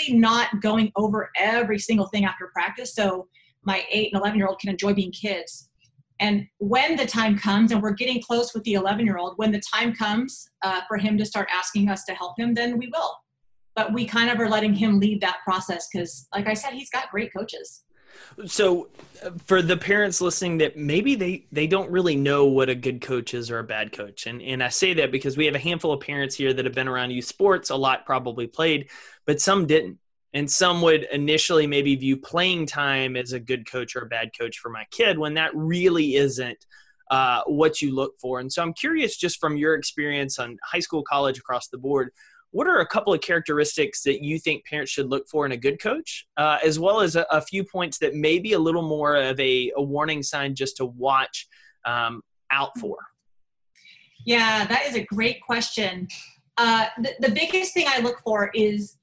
not 0.08 0.60
going 0.60 0.92
over 0.96 1.30
every 1.36 1.78
single 1.78 2.06
thing 2.06 2.24
after 2.24 2.50
practice. 2.52 2.94
So 2.94 3.28
my 3.62 3.84
eight 3.90 4.12
and 4.12 4.20
eleven 4.20 4.38
year 4.38 4.48
old 4.48 4.58
can 4.58 4.70
enjoy 4.70 4.94
being 4.94 5.12
kids. 5.12 5.68
And 6.18 6.46
when 6.58 6.96
the 6.96 7.06
time 7.06 7.38
comes, 7.38 7.72
and 7.72 7.82
we're 7.82 7.92
getting 7.92 8.22
close 8.22 8.54
with 8.54 8.64
the 8.64 8.74
11 8.74 9.04
year 9.04 9.18
old, 9.18 9.34
when 9.36 9.52
the 9.52 9.60
time 9.74 9.94
comes 9.94 10.48
uh, 10.62 10.80
for 10.88 10.96
him 10.96 11.18
to 11.18 11.26
start 11.26 11.48
asking 11.52 11.90
us 11.90 12.04
to 12.04 12.14
help 12.14 12.38
him, 12.38 12.54
then 12.54 12.78
we 12.78 12.88
will. 12.88 13.14
But 13.74 13.92
we 13.92 14.06
kind 14.06 14.30
of 14.30 14.40
are 14.40 14.48
letting 14.48 14.72
him 14.72 14.98
lead 14.98 15.20
that 15.20 15.38
process 15.44 15.88
because, 15.92 16.26
like 16.34 16.46
I 16.46 16.54
said, 16.54 16.72
he's 16.72 16.88
got 16.88 17.10
great 17.10 17.30
coaches. 17.36 17.84
So, 18.46 18.88
uh, 19.24 19.30
for 19.46 19.62
the 19.62 19.76
parents 19.76 20.20
listening 20.20 20.58
that 20.58 20.76
maybe 20.76 21.14
they 21.14 21.46
they 21.52 21.66
don't 21.66 21.90
really 21.90 22.16
know 22.16 22.46
what 22.46 22.68
a 22.68 22.74
good 22.74 23.00
coach 23.00 23.34
is 23.34 23.50
or 23.50 23.58
a 23.58 23.64
bad 23.64 23.92
coach, 23.92 24.26
and 24.26 24.42
and 24.42 24.62
I 24.62 24.68
say 24.68 24.94
that 24.94 25.10
because 25.10 25.36
we 25.36 25.46
have 25.46 25.54
a 25.54 25.60
handful 25.60 25.92
of 25.92 26.00
parents 26.00 26.34
here 26.34 26.52
that 26.52 26.64
have 26.64 26.74
been 26.74 26.88
around 26.88 27.10
youth 27.10 27.24
sports, 27.24 27.70
a 27.70 27.76
lot 27.76 28.06
probably 28.06 28.46
played, 28.46 28.88
but 29.26 29.40
some 29.40 29.66
didn't, 29.66 29.98
and 30.34 30.50
some 30.50 30.82
would 30.82 31.06
initially 31.12 31.66
maybe 31.66 31.96
view 31.96 32.16
playing 32.16 32.66
time 32.66 33.16
as 33.16 33.32
a 33.32 33.40
good 33.40 33.70
coach 33.70 33.96
or 33.96 34.02
a 34.02 34.08
bad 34.08 34.30
coach 34.38 34.58
for 34.58 34.70
my 34.70 34.84
kid 34.90 35.18
when 35.18 35.34
that 35.34 35.50
really 35.54 36.16
isn't 36.16 36.66
uh, 37.10 37.42
what 37.46 37.80
you 37.80 37.94
look 37.94 38.18
for. 38.20 38.40
And 38.40 38.52
so, 38.52 38.62
I'm 38.62 38.74
curious, 38.74 39.16
just 39.16 39.40
from 39.40 39.56
your 39.56 39.74
experience 39.74 40.38
on 40.38 40.58
high 40.64 40.80
school, 40.80 41.02
college, 41.02 41.38
across 41.38 41.68
the 41.68 41.78
board 41.78 42.10
what 42.56 42.66
are 42.66 42.78
a 42.78 42.86
couple 42.86 43.12
of 43.12 43.20
characteristics 43.20 44.02
that 44.02 44.24
you 44.24 44.38
think 44.38 44.64
parents 44.64 44.90
should 44.90 45.10
look 45.10 45.28
for 45.28 45.44
in 45.44 45.52
a 45.52 45.56
good 45.58 45.78
coach, 45.78 46.26
uh, 46.38 46.56
as 46.64 46.78
well 46.78 47.02
as 47.02 47.14
a, 47.14 47.26
a, 47.30 47.38
few 47.38 47.62
points 47.62 47.98
that 47.98 48.14
may 48.14 48.38
be 48.38 48.54
a 48.54 48.58
little 48.58 48.80
more 48.80 49.14
of 49.14 49.38
a, 49.38 49.70
a 49.76 49.82
warning 49.82 50.22
sign 50.22 50.54
just 50.54 50.74
to 50.78 50.86
watch 50.86 51.46
um, 51.84 52.22
out 52.50 52.70
for? 52.80 52.96
Yeah, 54.24 54.64
that 54.68 54.86
is 54.86 54.94
a 54.94 55.04
great 55.04 55.42
question. 55.42 56.08
Uh, 56.56 56.86
the, 56.96 57.12
the 57.20 57.30
biggest 57.30 57.74
thing 57.74 57.88
I 57.90 58.00
look 58.00 58.20
for 58.24 58.50
is 58.54 58.96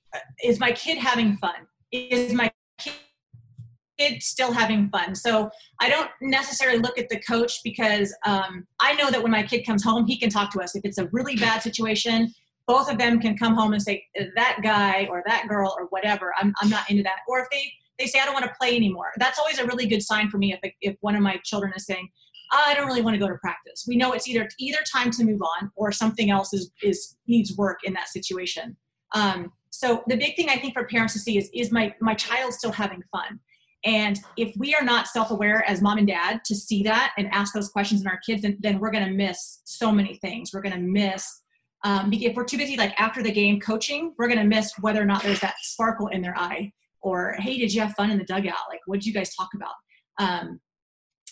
is 0.44 0.60
my 0.60 0.72
kid 0.72 0.98
having 0.98 1.38
fun? 1.38 1.68
Is 1.92 2.34
my 2.34 2.52
kid 2.80 4.24
still 4.24 4.52
having 4.52 4.90
fun? 4.90 5.14
So 5.14 5.52
I 5.80 5.90
don't 5.90 6.10
necessarily 6.24 6.80
look 6.80 6.98
at 6.98 7.08
the 7.08 7.20
coach 7.20 7.60
because 7.64 8.16
um, 8.26 8.66
I 8.80 8.94
know 8.94 9.12
that 9.12 9.22
when 9.22 9.32
my 9.32 9.44
kid 9.44 9.64
comes 9.64 9.84
home, 9.84 10.08
he 10.08 10.18
can 10.18 10.32
talk 10.32 10.52
to 10.54 10.60
us. 10.60 10.76
If 10.76 10.86
it's 10.86 10.98
a 10.98 11.08
really 11.12 11.36
bad 11.36 11.62
situation, 11.62 12.34
both 12.68 12.90
of 12.90 12.98
them 12.98 13.20
can 13.20 13.38
come 13.38 13.56
home 13.56 13.74
and 13.74 13.82
say 13.82 14.06
that 14.36 14.60
guy 14.64 15.08
or 15.10 15.24
that 15.26 15.48
girl 15.48 15.76
or 15.78 15.88
whatever 15.88 16.34
i'm, 16.38 16.54
I'm 16.62 16.70
not 16.70 16.90
into 16.90 17.04
that. 17.04 17.18
Or 17.28 17.40
if 17.40 17.48
they 17.52 17.72
they 18.00 18.06
say 18.08 18.20
i 18.20 18.26
don't 18.26 18.34
want 18.34 18.46
to 18.46 18.54
play 18.60 18.76
anymore. 18.76 19.12
That's 19.18 19.40
always 19.40 19.60
a 19.60 19.66
really 19.66 19.88
good 19.88 20.02
sign 20.02 20.30
for 20.30 20.38
me 20.38 20.54
if, 20.54 20.72
if 20.82 20.96
one 21.02 21.16
of 21.16 21.22
my 21.22 21.38
children 21.44 21.74
is 21.76 21.86
saying 21.86 22.10
oh, 22.54 22.64
i 22.66 22.74
don't 22.74 22.88
really 22.88 23.02
want 23.02 23.16
to 23.16 23.20
go 23.20 23.28
to 23.28 23.36
practice. 23.36 23.86
We 23.88 23.98
know 23.98 24.14
it's 24.14 24.28
either 24.28 24.48
either 24.60 24.80
time 24.92 25.12
to 25.12 25.24
move 25.24 25.42
on 25.42 25.72
or 25.76 25.92
something 25.92 26.30
else 26.30 26.54
is, 26.54 26.72
is 26.82 27.18
needs 27.28 27.56
work 27.58 27.80
in 27.84 27.94
that 27.94 28.10
situation. 28.10 28.78
Um, 29.14 29.52
so 29.70 30.04
the 30.08 30.18
big 30.18 30.36
thing 30.36 30.50
i 30.50 30.58
think 30.58 30.74
for 30.74 30.86
parents 30.86 31.14
to 31.14 31.20
see 31.20 31.38
is 31.38 31.50
is 31.54 31.72
my 31.72 31.94
my 32.02 32.16
child 32.16 32.54
still 32.54 32.72
having 32.72 33.04
fun? 33.12 33.40
And 33.86 34.20
if 34.38 34.56
we 34.58 34.74
are 34.76 34.84
not 34.84 35.08
self-aware 35.08 35.70
as 35.70 35.82
mom 35.82 35.98
and 35.98 36.08
dad 36.08 36.42
to 36.46 36.56
see 36.56 36.84
that 36.84 37.12
and 37.18 37.28
ask 37.34 37.54
those 37.54 37.68
questions 37.70 38.02
in 38.02 38.08
our 38.08 38.20
kids 38.26 38.44
then, 38.44 38.58
then 38.62 38.80
we're 38.80 38.92
going 38.92 39.06
to 39.06 39.12
miss 39.12 39.62
so 39.66 39.92
many 39.92 40.16
things. 40.16 40.52
We're 40.54 40.62
going 40.62 40.76
to 40.76 40.80
miss 40.80 41.42
um, 41.84 42.12
if 42.14 42.36
we're 42.36 42.46
too 42.46 42.58
busy, 42.58 42.78
like 42.78 42.94
after 43.00 43.22
the 43.22 43.32
game 43.32 43.60
coaching, 43.60 44.14
we're 44.18 44.28
going 44.28 44.40
to 44.40 44.46
miss 44.46 44.72
whether 44.80 45.02
or 45.02 45.06
not 45.06 45.24
there's 45.24 45.42
that 45.42 45.56
sparkle 45.62 46.08
in 46.08 46.22
their 46.22 46.38
eye 46.38 46.72
or, 47.04 47.36
hey, 47.40 47.58
did 47.58 47.74
you 47.74 47.82
have 47.82 47.94
fun 47.94 48.10
in 48.10 48.18
the 48.18 48.24
dugout? 48.24 48.56
Like, 48.70 48.80
what 48.86 48.96
did 48.96 49.06
you 49.06 49.14
guys 49.14 49.36
talk 49.36 49.50
about? 49.54 49.74
Um, 50.18 50.60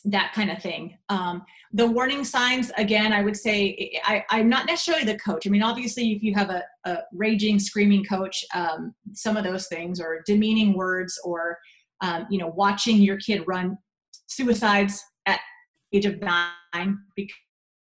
that 0.05 0.33
kind 0.33 0.51
of 0.51 0.61
thing. 0.61 0.97
Um, 1.09 1.43
the 1.73 1.87
warning 1.87 2.23
signs, 2.23 2.71
again, 2.77 3.13
I 3.13 3.21
would 3.21 3.37
say 3.37 3.99
I, 4.03 4.23
am 4.31 4.49
not 4.49 4.65
necessarily 4.65 5.05
the 5.05 5.19
coach. 5.19 5.47
I 5.47 5.49
mean, 5.49 5.63
obviously, 5.63 6.11
if 6.11 6.23
you 6.23 6.33
have 6.35 6.49
a, 6.49 6.63
a 6.85 6.97
raging, 7.13 7.59
screaming 7.59 8.03
coach, 8.03 8.43
um, 8.53 8.93
some 9.13 9.37
of 9.37 9.43
those 9.43 9.67
things, 9.67 10.01
or 10.01 10.23
demeaning 10.25 10.73
words, 10.73 11.19
or 11.23 11.57
um, 12.01 12.25
you 12.29 12.39
know, 12.39 12.51
watching 12.55 12.97
your 12.97 13.17
kid 13.17 13.43
run 13.47 13.77
suicides 14.27 15.01
at 15.27 15.39
age 15.93 16.05
of 16.05 16.19
nine 16.19 16.97
because 17.15 17.35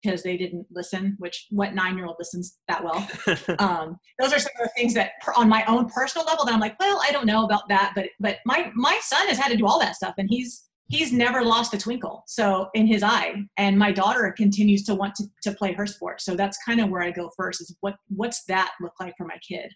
because 0.03 0.23
they 0.23 0.37
didn't 0.37 0.67
listen, 0.71 1.17
which 1.19 1.47
what 1.51 1.75
nine 1.75 1.97
year 1.97 2.07
old 2.07 2.17
listens 2.19 2.59
that 2.69 2.83
well? 2.83 3.09
um, 3.59 3.99
those 4.19 4.33
are 4.33 4.39
some 4.39 4.53
of 4.61 4.69
the 4.69 4.73
things 4.77 4.95
that 4.95 5.13
on 5.37 5.49
my 5.49 5.65
own 5.67 5.89
personal 5.89 6.27
level 6.27 6.45
that 6.45 6.55
I'm 6.55 6.61
like, 6.61 6.79
well, 6.81 7.01
I 7.07 7.13
don't 7.13 7.27
know 7.27 7.45
about 7.45 7.69
that, 7.69 7.93
but 7.95 8.07
but 8.19 8.39
my 8.45 8.71
my 8.75 8.99
son 9.03 9.27
has 9.29 9.39
had 9.39 9.51
to 9.51 9.57
do 9.57 9.67
all 9.67 9.81
that 9.81 9.97
stuff 9.97 10.15
and 10.19 10.29
he's 10.31 10.65
he's 10.89 11.13
never 11.13 11.45
lost 11.45 11.73
a 11.73 11.79
twinkle 11.79 12.25
so 12.27 12.69
in 12.75 12.87
his 12.87 13.03
eye 13.03 13.35
and 13.57 13.79
my 13.79 13.93
daughter 13.93 14.35
continues 14.37 14.83
to 14.83 14.95
want 14.95 15.15
to, 15.15 15.25
to 15.41 15.53
play 15.53 15.73
her 15.73 15.87
sport 15.87 16.21
so 16.21 16.35
that's 16.35 16.59
kind 16.67 16.81
of 16.81 16.91
where 16.91 17.01
i 17.01 17.11
go 17.11 17.31
first 17.37 17.61
is 17.61 17.75
what 17.81 17.95
what's 18.09 18.45
that 18.45 18.73
look 18.81 18.95
like 18.99 19.15
for 19.17 19.25
my 19.25 19.39
kid 19.39 19.73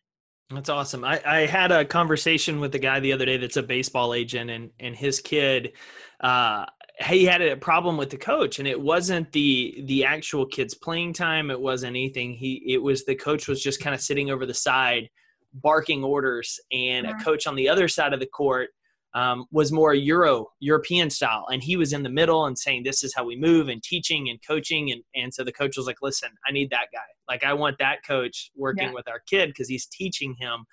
that's 0.50 0.68
awesome. 0.68 1.04
I, 1.04 1.20
I 1.24 1.46
had 1.46 1.72
a 1.72 1.84
conversation 1.84 2.60
with 2.60 2.74
a 2.74 2.78
guy 2.78 3.00
the 3.00 3.12
other 3.12 3.24
day 3.24 3.38
that's 3.38 3.56
a 3.56 3.62
baseball 3.62 4.12
agent, 4.12 4.50
and 4.50 4.70
and 4.78 4.94
his 4.94 5.18
kid, 5.20 5.72
uh, 6.20 6.66
he 7.00 7.24
had 7.24 7.42
a 7.42 7.56
problem 7.56 7.96
with 7.96 8.10
the 8.10 8.16
coach 8.16 8.60
and 8.60 8.68
it 8.68 8.80
wasn't 8.80 9.30
the 9.32 9.82
the 9.86 10.04
actual 10.04 10.46
kids 10.46 10.74
playing 10.74 11.12
time 11.12 11.50
it 11.50 11.60
wasn't 11.60 11.90
anything. 11.90 12.34
He 12.34 12.62
it 12.66 12.82
was 12.82 13.04
the 13.04 13.16
coach 13.16 13.48
was 13.48 13.62
just 13.62 13.80
kind 13.80 13.94
of 13.94 14.00
sitting 14.00 14.30
over 14.30 14.46
the 14.46 14.54
side 14.54 15.08
barking 15.54 16.02
orders 16.02 16.58
and 16.72 17.06
a 17.06 17.14
coach 17.14 17.46
on 17.46 17.54
the 17.54 17.68
other 17.68 17.88
side 17.88 18.12
of 18.12 18.20
the 18.20 18.26
court 18.26 18.70
um, 19.14 19.46
was 19.52 19.70
more 19.70 19.94
euro 19.94 20.48
european 20.58 21.08
style 21.08 21.46
and 21.52 21.62
he 21.62 21.76
was 21.76 21.92
in 21.92 22.02
the 22.02 22.08
middle 22.08 22.46
and 22.46 22.58
saying 22.58 22.82
this 22.82 23.04
is 23.04 23.14
how 23.14 23.24
we 23.24 23.36
move 23.36 23.68
and 23.68 23.80
teaching 23.84 24.28
and 24.30 24.40
coaching 24.44 24.90
and, 24.90 25.02
and 25.14 25.32
so 25.32 25.44
the 25.44 25.52
coach 25.52 25.76
was 25.76 25.86
like 25.86 26.02
listen 26.02 26.28
i 26.48 26.50
need 26.50 26.70
that 26.70 26.88
guy. 26.92 26.98
Like 27.28 27.44
i 27.44 27.52
want 27.52 27.78
that 27.78 28.04
coach 28.04 28.50
working 28.56 28.88
yeah. 28.88 28.94
with 28.94 29.06
our 29.06 29.20
kid 29.30 29.50
because 29.50 29.68
he's 29.68 29.86
teaching 29.86 30.34
him 30.40 30.64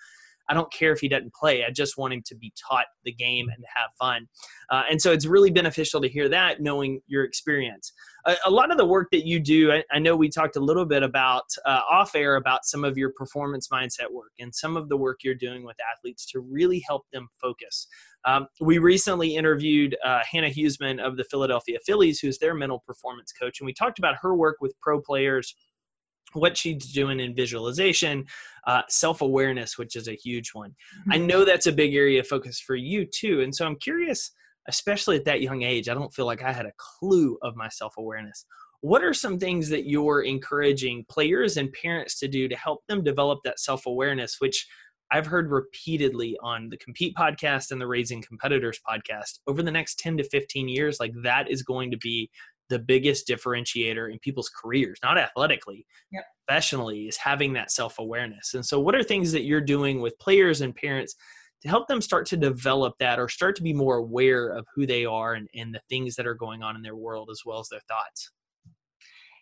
I 0.51 0.53
don't 0.53 0.71
care 0.73 0.91
if 0.91 0.99
he 0.99 1.07
doesn't 1.07 1.33
play. 1.33 1.63
I 1.63 1.71
just 1.71 1.97
want 1.97 2.13
him 2.13 2.21
to 2.25 2.35
be 2.35 2.51
taught 2.69 2.85
the 3.05 3.13
game 3.13 3.47
and 3.47 3.63
have 3.73 3.89
fun. 3.97 4.27
Uh, 4.69 4.83
and 4.89 5.01
so 5.01 5.13
it's 5.13 5.25
really 5.25 5.49
beneficial 5.49 6.01
to 6.01 6.09
hear 6.09 6.27
that, 6.27 6.61
knowing 6.61 6.99
your 7.07 7.23
experience. 7.23 7.93
A, 8.25 8.35
a 8.45 8.51
lot 8.51 8.69
of 8.69 8.77
the 8.77 8.85
work 8.85 9.07
that 9.13 9.25
you 9.25 9.39
do, 9.39 9.71
I, 9.71 9.83
I 9.93 9.99
know 9.99 10.13
we 10.17 10.27
talked 10.27 10.57
a 10.57 10.59
little 10.59 10.85
bit 10.85 11.03
about 11.03 11.45
uh, 11.65 11.79
off 11.89 12.15
air 12.15 12.35
about 12.35 12.65
some 12.65 12.83
of 12.83 12.97
your 12.97 13.13
performance 13.15 13.69
mindset 13.69 14.11
work 14.11 14.33
and 14.39 14.53
some 14.53 14.75
of 14.75 14.89
the 14.89 14.97
work 14.97 15.19
you're 15.23 15.35
doing 15.35 15.65
with 15.65 15.77
athletes 15.95 16.25
to 16.31 16.41
really 16.41 16.83
help 16.85 17.03
them 17.13 17.29
focus. 17.41 17.87
Um, 18.25 18.47
we 18.59 18.77
recently 18.77 19.35
interviewed 19.35 19.95
uh, 20.05 20.19
Hannah 20.29 20.49
Huesman 20.49 20.99
of 20.99 21.15
the 21.15 21.23
Philadelphia 21.23 21.79
Phillies, 21.85 22.19
who's 22.19 22.37
their 22.37 22.53
mental 22.53 22.83
performance 22.85 23.31
coach, 23.31 23.61
and 23.61 23.65
we 23.65 23.73
talked 23.73 23.99
about 23.99 24.15
her 24.21 24.35
work 24.35 24.57
with 24.59 24.79
pro 24.81 25.01
players 25.01 25.55
what 26.33 26.57
she's 26.57 26.91
doing 26.91 27.19
in 27.19 27.35
visualization, 27.35 28.25
uh, 28.67 28.81
self 28.89 29.21
awareness, 29.21 29.77
which 29.77 29.95
is 29.95 30.07
a 30.07 30.15
huge 30.15 30.51
one. 30.53 30.71
Mm-hmm. 30.71 31.11
I 31.13 31.17
know 31.17 31.45
that's 31.45 31.67
a 31.67 31.71
big 31.71 31.95
area 31.95 32.19
of 32.19 32.27
focus 32.27 32.59
for 32.59 32.75
you 32.75 33.05
too. 33.05 33.41
And 33.41 33.53
so 33.53 33.65
I'm 33.65 33.77
curious, 33.77 34.31
especially 34.67 35.17
at 35.17 35.25
that 35.25 35.41
young 35.41 35.63
age, 35.63 35.89
I 35.89 35.93
don't 35.93 36.13
feel 36.13 36.25
like 36.25 36.43
I 36.43 36.51
had 36.51 36.65
a 36.65 36.73
clue 36.77 37.37
of 37.41 37.55
my 37.55 37.69
self 37.69 37.95
awareness. 37.97 38.45
What 38.81 39.03
are 39.03 39.13
some 39.13 39.37
things 39.37 39.69
that 39.69 39.85
you're 39.87 40.23
encouraging 40.23 41.05
players 41.07 41.57
and 41.57 41.71
parents 41.71 42.17
to 42.19 42.27
do 42.27 42.47
to 42.47 42.55
help 42.55 42.81
them 42.87 43.03
develop 43.03 43.39
that 43.43 43.59
self 43.59 43.85
awareness, 43.85 44.37
which 44.39 44.67
I've 45.11 45.27
heard 45.27 45.51
repeatedly 45.51 46.37
on 46.41 46.69
the 46.69 46.77
Compete 46.77 47.15
podcast 47.15 47.71
and 47.71 47.81
the 47.81 47.87
Raising 47.87 48.21
Competitors 48.21 48.79
podcast 48.87 49.39
over 49.45 49.61
the 49.61 49.71
next 49.71 49.99
10 49.99 50.17
to 50.17 50.23
15 50.23 50.69
years? 50.69 50.99
Like 50.99 51.11
that 51.23 51.51
is 51.51 51.63
going 51.63 51.91
to 51.91 51.97
be 51.97 52.29
the 52.71 52.79
biggest 52.79 53.27
differentiator 53.27 54.11
in 54.11 54.17
people's 54.19 54.49
careers, 54.49 54.97
not 55.03 55.17
athletically, 55.17 55.85
yep. 56.11 56.23
professionally, 56.47 57.01
is 57.01 57.17
having 57.17 57.53
that 57.53 57.69
self 57.69 57.99
awareness. 57.99 58.55
And 58.55 58.65
so, 58.65 58.79
what 58.79 58.95
are 58.95 59.03
things 59.03 59.31
that 59.33 59.43
you're 59.43 59.61
doing 59.61 60.01
with 60.01 60.17
players 60.19 60.61
and 60.61 60.75
parents 60.75 61.15
to 61.61 61.67
help 61.67 61.87
them 61.87 62.01
start 62.01 62.25
to 62.27 62.37
develop 62.37 62.95
that 62.99 63.19
or 63.19 63.29
start 63.29 63.55
to 63.57 63.61
be 63.61 63.73
more 63.73 63.97
aware 63.97 64.47
of 64.47 64.65
who 64.73 64.87
they 64.87 65.05
are 65.05 65.35
and, 65.35 65.47
and 65.53 65.75
the 65.75 65.81
things 65.89 66.15
that 66.15 66.25
are 66.25 66.33
going 66.33 66.63
on 66.63 66.75
in 66.75 66.81
their 66.81 66.95
world 66.95 67.29
as 67.29 67.41
well 67.45 67.59
as 67.59 67.67
their 67.69 67.81
thoughts? 67.87 68.31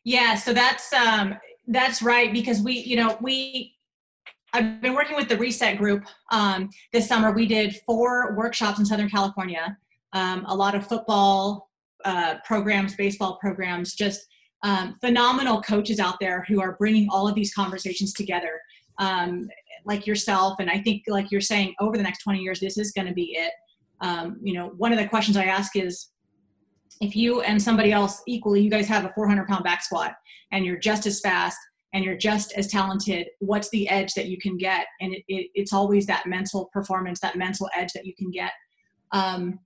Yeah, 0.04 0.36
so 0.36 0.54
that's 0.54 0.92
um, 0.92 1.36
that's 1.68 2.02
right 2.02 2.34
because 2.34 2.62
we, 2.62 2.80
you 2.80 2.96
know, 2.96 3.18
we 3.22 3.76
I've 4.54 4.82
been 4.82 4.96
working 4.96 5.16
with 5.16 5.30
the 5.30 5.38
Reset 5.38 5.78
Group 5.78 6.04
um, 6.32 6.70
this 6.92 7.08
summer. 7.08 7.32
We 7.32 7.46
did 7.46 7.76
four 7.86 8.36
workshops 8.36 8.80
in 8.80 8.86
Southern 8.86 9.10
California, 9.10 9.78
um, 10.14 10.46
a 10.48 10.56
lot 10.56 10.74
of 10.74 10.88
football 10.88 11.69
uh, 12.06 12.36
programs, 12.46 12.96
baseball 12.96 13.38
programs, 13.41 13.94
just 13.94 14.25
um, 14.63 14.96
phenomenal 15.01 15.62
coaches 15.62 16.00
out 16.00 16.15
there 16.20 16.46
who 16.48 16.62
are 16.62 16.75
bringing 16.77 17.08
all 17.10 17.27
of 17.27 17.36
these 17.36 17.53
conversations 17.53 18.13
together, 18.13 18.60
um, 18.98 19.50
like 19.86 20.06
yourself. 20.06 20.60
And 20.60 20.70
I 20.70 20.79
think, 20.79 21.03
like 21.08 21.32
you're 21.32 21.41
saying, 21.41 21.75
over 21.79 21.98
the 21.98 22.03
next 22.03 22.24
20 22.24 22.39
years, 22.39 22.60
this 22.60 22.77
is 22.77 22.91
going 22.91 23.08
to 23.08 23.13
be 23.13 23.36
it. 23.38 23.51
Um, 24.01 24.38
you 24.41 24.53
know, 24.53 24.74
one 24.77 24.91
of 24.91 25.00
the 25.00 25.08
questions 25.08 25.38
I 25.38 25.46
ask 25.46 25.75
is, 25.75 26.10
if 27.01 27.15
you 27.15 27.41
and 27.41 27.62
somebody 27.62 27.94
else 27.94 28.22
equally, 28.27 28.62
you 28.62 28.70
guys 28.70 28.88
have 28.88 29.06
a 29.06 29.13
400 29.15 29.48
pound 29.48 29.63
back 29.63 29.82
squat 29.82 30.15
and 30.51 30.65
you're 30.65 30.77
just 30.77 31.06
as 31.06 31.22
fast 31.22 31.58
and 31.94 32.03
you're 32.03 32.18
just 32.18 32.53
as 32.53 32.68
talented 32.68 33.27
what's 33.39 33.70
the 33.70 33.88
edge 33.89 34.13
that 34.13 34.27
you 34.27 34.38
can 34.38 34.58
get 34.58 34.86
and 35.01 35.13
it, 35.13 35.24
it, 35.27 35.50
it's 35.56 35.74
always 35.74 36.06
that 36.06 36.25
mental 36.25 36.70
performance 36.72 37.20
that 37.20 37.36
mental 37.36 37.70
edge 37.75 37.91
that 37.94 38.06
you 38.06 38.13
can 38.15 38.29
get 38.32 38.51
um, 39.12 39.60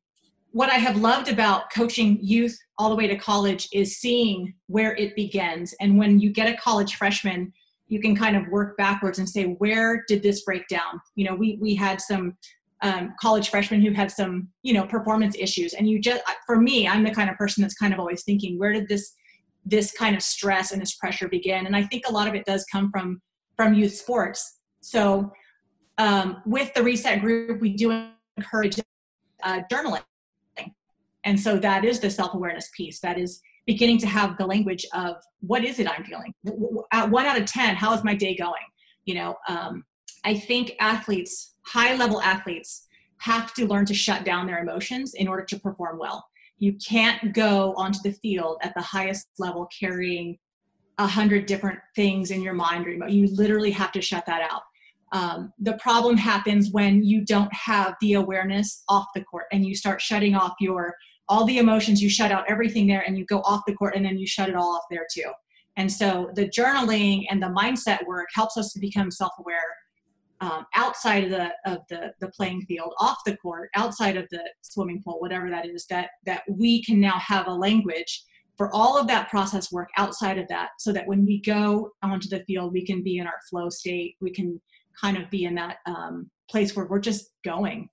what 0.53 0.69
i 0.69 0.75
have 0.75 0.97
loved 0.97 1.29
about 1.29 1.71
coaching 1.73 2.17
youth 2.21 2.57
all 2.77 2.89
the 2.89 2.95
way 2.95 3.07
to 3.07 3.17
college 3.17 3.67
is 3.71 3.97
seeing 3.97 4.53
where 4.67 4.95
it 4.95 5.15
begins. 5.15 5.73
And 5.79 5.97
when 5.97 6.19
you 6.19 6.31
get 6.31 6.51
a 6.51 6.57
college 6.57 6.95
freshman 6.95 7.53
you 7.87 7.99
can 7.99 8.15
kind 8.15 8.35
of 8.35 8.47
work 8.47 8.75
backwards 8.77 9.19
and 9.19 9.29
say 9.29 9.55
where 9.59 10.03
did 10.07 10.23
this 10.23 10.43
break 10.43 10.67
down? 10.67 10.99
You 11.15 11.25
know 11.25 11.35
we 11.35 11.57
we 11.61 11.75
had 11.75 12.01
some 12.01 12.37
um, 12.81 13.13
college 13.21 13.49
freshmen 13.49 13.81
who 13.81 13.91
had 13.91 14.11
some 14.11 14.47
you 14.63 14.73
know 14.73 14.85
performance 14.85 15.35
issues. 15.37 15.73
And 15.73 15.87
you 15.87 15.99
just 15.99 16.21
for 16.45 16.59
me 16.59 16.87
i'm 16.87 17.03
the 17.03 17.13
kind 17.13 17.29
of 17.29 17.37
person 17.37 17.61
that's 17.61 17.75
kind 17.75 17.93
of 17.93 17.99
always 17.99 18.23
thinking 18.23 18.57
where 18.57 18.73
did 18.73 18.87
this 18.87 19.13
this 19.65 19.91
kind 19.91 20.15
of 20.15 20.21
stress 20.21 20.71
and 20.71 20.81
this 20.81 20.95
pressure 20.95 21.27
begin? 21.27 21.67
And 21.67 21.75
i 21.75 21.83
think 21.83 22.03
a 22.07 22.11
lot 22.11 22.27
of 22.27 22.35
it 22.35 22.45
does 22.45 22.65
come 22.71 22.89
from 22.91 23.21
from 23.55 23.73
youth 23.73 23.93
sports. 23.93 24.59
So 24.81 25.31
um, 25.99 26.41
with 26.45 26.73
the 26.73 26.83
reset 26.83 27.21
group 27.21 27.61
we 27.61 27.73
do 27.73 28.07
encourage 28.37 28.79
uh, 29.43 29.61
journaling 29.71 30.01
and 31.25 31.39
so 31.39 31.57
that 31.57 31.85
is 31.85 31.99
the 31.99 32.09
self-awareness 32.09 32.69
piece. 32.75 32.99
That 32.99 33.17
is 33.17 33.41
beginning 33.65 33.97
to 33.99 34.07
have 34.07 34.37
the 34.37 34.45
language 34.45 34.85
of 34.93 35.15
what 35.39 35.63
is 35.63 35.79
it 35.79 35.87
i'm 35.87 36.03
feeling? 36.03 36.33
At 36.91 37.09
one 37.09 37.25
out 37.25 37.39
of 37.39 37.45
ten 37.45 37.75
how 37.75 37.93
is 37.93 38.03
my 38.03 38.15
day 38.15 38.35
going? 38.35 38.63
You 39.05 39.15
know 39.15 39.35
um, 39.47 39.83
i 40.23 40.33
think 40.37 40.73
athletes 40.79 41.55
high 41.65 41.95
level 41.95 42.21
athletes 42.21 42.87
have 43.19 43.53
to 43.53 43.65
learn 43.65 43.85
to 43.85 43.93
shut 43.93 44.25
down 44.25 44.47
their 44.47 44.59
emotions 44.59 45.13
in 45.13 45.27
order 45.27 45.45
to 45.45 45.57
perform 45.57 45.97
well. 45.97 46.25
You 46.57 46.77
can't 46.85 47.33
go 47.33 47.73
onto 47.77 47.99
the 48.03 48.11
field 48.11 48.57
at 48.61 48.73
the 48.75 48.81
highest 48.81 49.27
level 49.39 49.67
carrying 49.79 50.37
a 50.97 51.07
hundred 51.07 51.45
different 51.45 51.79
things 51.95 52.31
in 52.31 52.41
your 52.41 52.53
mind 52.53 52.85
or 52.85 53.07
you 53.07 53.27
literally 53.33 53.71
have 53.71 53.91
to 53.93 54.01
shut 54.01 54.25
that 54.25 54.41
out. 54.51 54.61
Um, 55.13 55.53
the 55.59 55.73
problem 55.73 56.17
happens 56.17 56.71
when 56.71 57.03
you 57.03 57.23
don't 57.23 57.53
have 57.53 57.95
the 58.01 58.13
awareness 58.13 58.83
off 58.89 59.07
the 59.15 59.23
court 59.23 59.45
and 59.51 59.65
you 59.65 59.75
start 59.75 60.01
shutting 60.01 60.35
off 60.35 60.53
your 60.59 60.93
all 61.33 61.45
the 61.45 61.57
emotions 61.57 62.01
you 62.01 62.09
shut 62.09 62.31
out 62.31 62.45
everything 62.47 62.85
there 62.85 63.03
and 63.07 63.17
you 63.17 63.25
go 63.25 63.39
off 63.39 63.61
the 63.65 63.73
court 63.73 63.95
and 63.95 64.05
then 64.05 64.17
you 64.17 64.27
shut 64.27 64.49
it 64.49 64.55
all 64.55 64.75
off 64.75 64.83
there 64.91 65.07
too 65.11 65.31
and 65.75 65.91
so 65.91 66.29
the 66.35 66.47
journaling 66.49 67.25
and 67.29 67.41
the 67.41 67.47
mindset 67.47 68.05
work 68.05 68.27
helps 68.33 68.57
us 68.57 68.71
to 68.73 68.79
become 68.79 69.09
self-aware 69.09 69.69
um, 70.43 70.65
outside 70.75 71.23
of 71.23 71.29
the 71.29 71.51
of 71.65 71.79
the 71.89 72.13
the 72.19 72.27
playing 72.29 72.63
field, 72.63 72.93
off 72.99 73.19
the 73.25 73.37
court, 73.37 73.69
outside 73.75 74.17
of 74.17 74.27
the 74.29 74.43
swimming 74.61 75.01
pool, 75.01 75.19
whatever 75.19 75.49
that 75.49 75.65
is, 75.65 75.85
that 75.89 76.09
that 76.25 76.41
we 76.49 76.83
can 76.83 76.99
now 76.99 77.17
have 77.17 77.47
a 77.47 77.53
language 77.53 78.23
for 78.57 78.73
all 78.75 78.97
of 78.97 79.07
that 79.07 79.29
process 79.29 79.71
work 79.71 79.89
outside 79.97 80.37
of 80.37 80.47
that, 80.49 80.71
so 80.79 80.91
that 80.91 81.07
when 81.07 81.25
we 81.25 81.39
go 81.41 81.91
onto 82.01 82.27
the 82.27 82.43
field, 82.43 82.73
we 82.73 82.85
can 82.85 83.01
be 83.03 83.19
in 83.19 83.27
our 83.27 83.39
flow 83.49 83.69
state. 83.69 84.15
We 84.19 84.31
can 84.31 84.61
kind 84.99 85.17
of 85.17 85.29
be 85.29 85.45
in 85.45 85.55
that 85.55 85.77
um, 85.85 86.29
place 86.49 86.75
where 86.75 86.87
we're 86.87 86.99
just 86.99 87.31
going. 87.45 87.87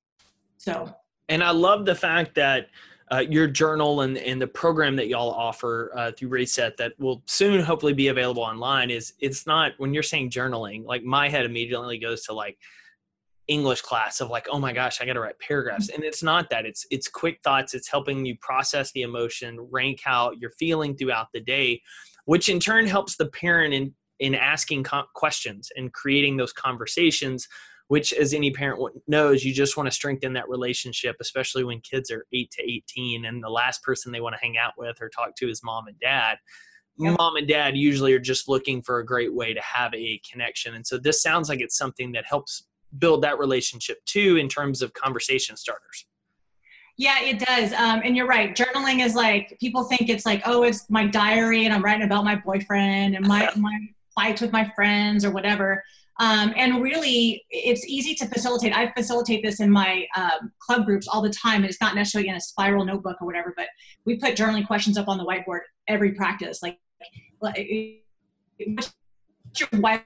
So. 0.58 0.92
And 1.28 1.44
I 1.44 1.52
love 1.52 1.86
the 1.86 1.94
fact 1.94 2.34
that 2.34 2.66
uh, 3.12 3.24
your 3.28 3.48
journal 3.48 4.02
and, 4.02 4.16
and 4.18 4.40
the 4.40 4.46
program 4.46 4.94
that 4.96 5.08
y'all 5.08 5.30
offer 5.30 5.90
uh, 5.96 6.12
through 6.12 6.28
Reset 6.28 6.76
that 6.76 6.92
will 6.98 7.22
soon 7.26 7.60
hopefully 7.60 7.92
be 7.92 8.08
available 8.08 8.42
online 8.42 8.90
is 8.90 9.14
it's 9.18 9.46
not 9.46 9.72
when 9.78 9.92
you're 9.92 10.02
saying 10.02 10.30
journaling, 10.30 10.84
like 10.84 11.02
my 11.02 11.28
head 11.28 11.44
immediately 11.44 11.98
goes 11.98 12.22
to 12.24 12.32
like 12.32 12.56
English 13.48 13.80
class 13.80 14.20
of 14.20 14.30
like, 14.30 14.46
oh 14.52 14.60
my 14.60 14.72
gosh, 14.72 15.00
I 15.00 15.06
got 15.06 15.14
to 15.14 15.20
write 15.20 15.40
paragraphs. 15.40 15.88
And 15.88 16.04
it's 16.04 16.22
not 16.22 16.48
that. 16.50 16.66
It's 16.66 16.86
it's 16.92 17.08
quick 17.08 17.40
thoughts. 17.42 17.74
It's 17.74 17.90
helping 17.90 18.24
you 18.24 18.36
process 18.40 18.92
the 18.92 19.02
emotion, 19.02 19.58
rank 19.72 20.02
out 20.06 20.38
your 20.38 20.50
feeling 20.52 20.96
throughout 20.96 21.28
the 21.34 21.40
day, 21.40 21.82
which 22.26 22.48
in 22.48 22.60
turn 22.60 22.86
helps 22.86 23.16
the 23.16 23.26
parent 23.26 23.74
in 23.74 23.92
in 24.20 24.34
asking 24.34 24.84
questions 25.14 25.70
and 25.76 25.92
creating 25.92 26.36
those 26.36 26.52
conversations 26.52 27.48
which 27.90 28.12
as 28.12 28.32
any 28.32 28.52
parent 28.52 28.80
knows 29.08 29.44
you 29.44 29.52
just 29.52 29.76
want 29.76 29.84
to 29.84 29.90
strengthen 29.90 30.32
that 30.32 30.48
relationship 30.48 31.16
especially 31.20 31.64
when 31.64 31.80
kids 31.80 32.08
are 32.10 32.24
8 32.32 32.48
to 32.52 32.62
18 32.62 33.24
and 33.24 33.42
the 33.42 33.48
last 33.48 33.82
person 33.82 34.12
they 34.12 34.20
want 34.20 34.34
to 34.34 34.40
hang 34.40 34.56
out 34.56 34.74
with 34.78 35.02
or 35.02 35.08
talk 35.08 35.34
to 35.36 35.50
is 35.50 35.60
mom 35.64 35.88
and 35.88 35.98
dad 35.98 36.38
yep. 36.98 37.18
mom 37.18 37.34
and 37.34 37.48
dad 37.48 37.76
usually 37.76 38.12
are 38.12 38.20
just 38.20 38.48
looking 38.48 38.80
for 38.80 39.00
a 39.00 39.04
great 39.04 39.34
way 39.34 39.52
to 39.52 39.60
have 39.60 39.92
a 39.92 40.20
connection 40.30 40.76
and 40.76 40.86
so 40.86 40.98
this 40.98 41.20
sounds 41.20 41.48
like 41.48 41.60
it's 41.60 41.76
something 41.76 42.12
that 42.12 42.24
helps 42.24 42.68
build 42.98 43.22
that 43.22 43.40
relationship 43.40 43.98
too 44.04 44.36
in 44.36 44.48
terms 44.48 44.82
of 44.82 44.92
conversation 44.94 45.56
starters 45.56 46.06
yeah, 46.96 47.22
it 47.22 47.38
does. 47.38 47.72
Um, 47.72 48.02
and 48.04 48.14
you're 48.14 48.26
right. 48.26 48.54
Journaling 48.54 49.02
is 49.02 49.14
like 49.14 49.56
people 49.58 49.84
think 49.84 50.10
it's 50.10 50.26
like, 50.26 50.42
oh, 50.44 50.64
it's 50.64 50.90
my 50.90 51.06
diary 51.06 51.64
and 51.64 51.72
I'm 51.72 51.82
writing 51.82 52.02
about 52.02 52.24
my 52.24 52.34
boyfriend 52.34 53.16
and 53.16 53.26
my 53.26 53.50
my 53.56 53.78
fights 54.14 54.42
with 54.42 54.52
my 54.52 54.70
friends 54.76 55.24
or 55.24 55.30
whatever. 55.30 55.82
Um, 56.20 56.52
and 56.54 56.82
really, 56.82 57.42
it's 57.48 57.86
easy 57.86 58.14
to 58.16 58.26
facilitate. 58.26 58.76
I 58.76 58.92
facilitate 58.92 59.42
this 59.42 59.58
in 59.58 59.70
my 59.70 60.06
um, 60.14 60.52
club 60.58 60.84
groups 60.84 61.08
all 61.08 61.22
the 61.22 61.30
time. 61.30 61.64
It's 61.64 61.80
not 61.80 61.94
necessarily 61.94 62.28
in 62.28 62.36
a 62.36 62.40
spiral 62.40 62.84
notebook 62.84 63.16
or 63.22 63.26
whatever, 63.26 63.54
but 63.56 63.68
we 64.04 64.16
put 64.16 64.36
journaling 64.36 64.66
questions 64.66 64.98
up 64.98 65.08
on 65.08 65.16
the 65.16 65.24
whiteboard 65.24 65.60
every 65.88 66.12
practice. 66.12 66.62
Like, 66.62 66.78
what's 67.38 67.58
your 69.58 69.68
wild, 69.72 70.02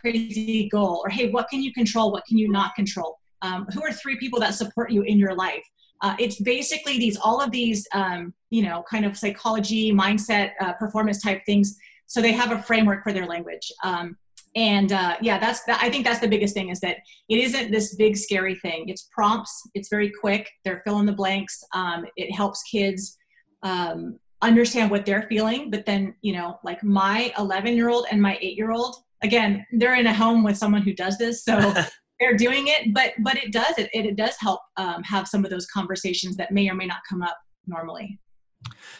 crazy 0.00 0.68
goal? 0.68 1.02
Or, 1.04 1.10
hey, 1.10 1.30
what 1.30 1.48
can 1.48 1.60
you 1.60 1.72
control? 1.72 2.12
What 2.12 2.24
can 2.26 2.38
you 2.38 2.48
not 2.48 2.76
control? 2.76 3.18
Um, 3.42 3.66
who 3.74 3.82
are 3.82 3.92
three 3.92 4.16
people 4.16 4.38
that 4.38 4.54
support 4.54 4.92
you 4.92 5.02
in 5.02 5.18
your 5.18 5.34
life? 5.34 5.64
Uh, 6.02 6.14
it's 6.20 6.40
basically 6.40 6.98
these, 6.98 7.16
all 7.16 7.40
of 7.40 7.50
these, 7.50 7.84
um, 7.92 8.32
you 8.50 8.62
know, 8.62 8.84
kind 8.88 9.04
of 9.04 9.16
psychology, 9.16 9.92
mindset, 9.92 10.52
uh, 10.60 10.72
performance 10.74 11.20
type 11.20 11.44
things. 11.44 11.76
So 12.06 12.22
they 12.22 12.30
have 12.30 12.52
a 12.52 12.62
framework 12.62 13.02
for 13.02 13.12
their 13.12 13.26
language. 13.26 13.72
Um, 13.82 14.16
and 14.56 14.92
uh, 14.92 15.16
yeah 15.20 15.38
that's 15.38 15.64
the, 15.64 15.76
i 15.82 15.90
think 15.90 16.04
that's 16.04 16.20
the 16.20 16.28
biggest 16.28 16.54
thing 16.54 16.68
is 16.68 16.80
that 16.80 16.98
it 17.28 17.38
isn't 17.38 17.70
this 17.70 17.94
big 17.96 18.16
scary 18.16 18.54
thing. 18.56 18.88
It's 18.88 19.08
prompts. 19.12 19.68
It's 19.74 19.88
very 19.88 20.10
quick. 20.10 20.48
They're 20.64 20.82
fill 20.84 21.00
in 21.00 21.06
the 21.06 21.12
blanks. 21.12 21.62
Um, 21.74 22.06
it 22.16 22.32
helps 22.32 22.62
kids 22.62 23.16
um, 23.62 24.18
understand 24.40 24.90
what 24.90 25.04
they're 25.04 25.26
feeling. 25.28 25.70
But 25.70 25.84
then 25.84 26.14
you 26.22 26.32
know 26.32 26.58
like 26.64 26.82
my 26.82 27.32
11 27.38 27.74
year 27.74 27.88
old 27.88 28.06
and 28.10 28.20
my 28.20 28.38
8 28.40 28.56
year 28.56 28.72
old 28.72 28.96
again 29.22 29.66
they're 29.72 29.96
in 29.96 30.06
a 30.06 30.14
home 30.14 30.44
with 30.44 30.56
someone 30.56 30.82
who 30.82 30.92
does 30.92 31.18
this 31.18 31.44
so 31.44 31.74
they're 32.20 32.36
doing 32.36 32.68
it. 32.68 32.94
But 32.94 33.12
but 33.20 33.36
it 33.36 33.52
does 33.52 33.78
it, 33.78 33.90
it, 33.92 34.06
it 34.06 34.16
does 34.16 34.36
help 34.38 34.60
um, 34.76 35.02
have 35.02 35.28
some 35.28 35.44
of 35.44 35.50
those 35.50 35.66
conversations 35.66 36.36
that 36.36 36.52
may 36.52 36.68
or 36.68 36.74
may 36.74 36.86
not 36.86 37.00
come 37.08 37.22
up 37.22 37.36
normally 37.66 38.18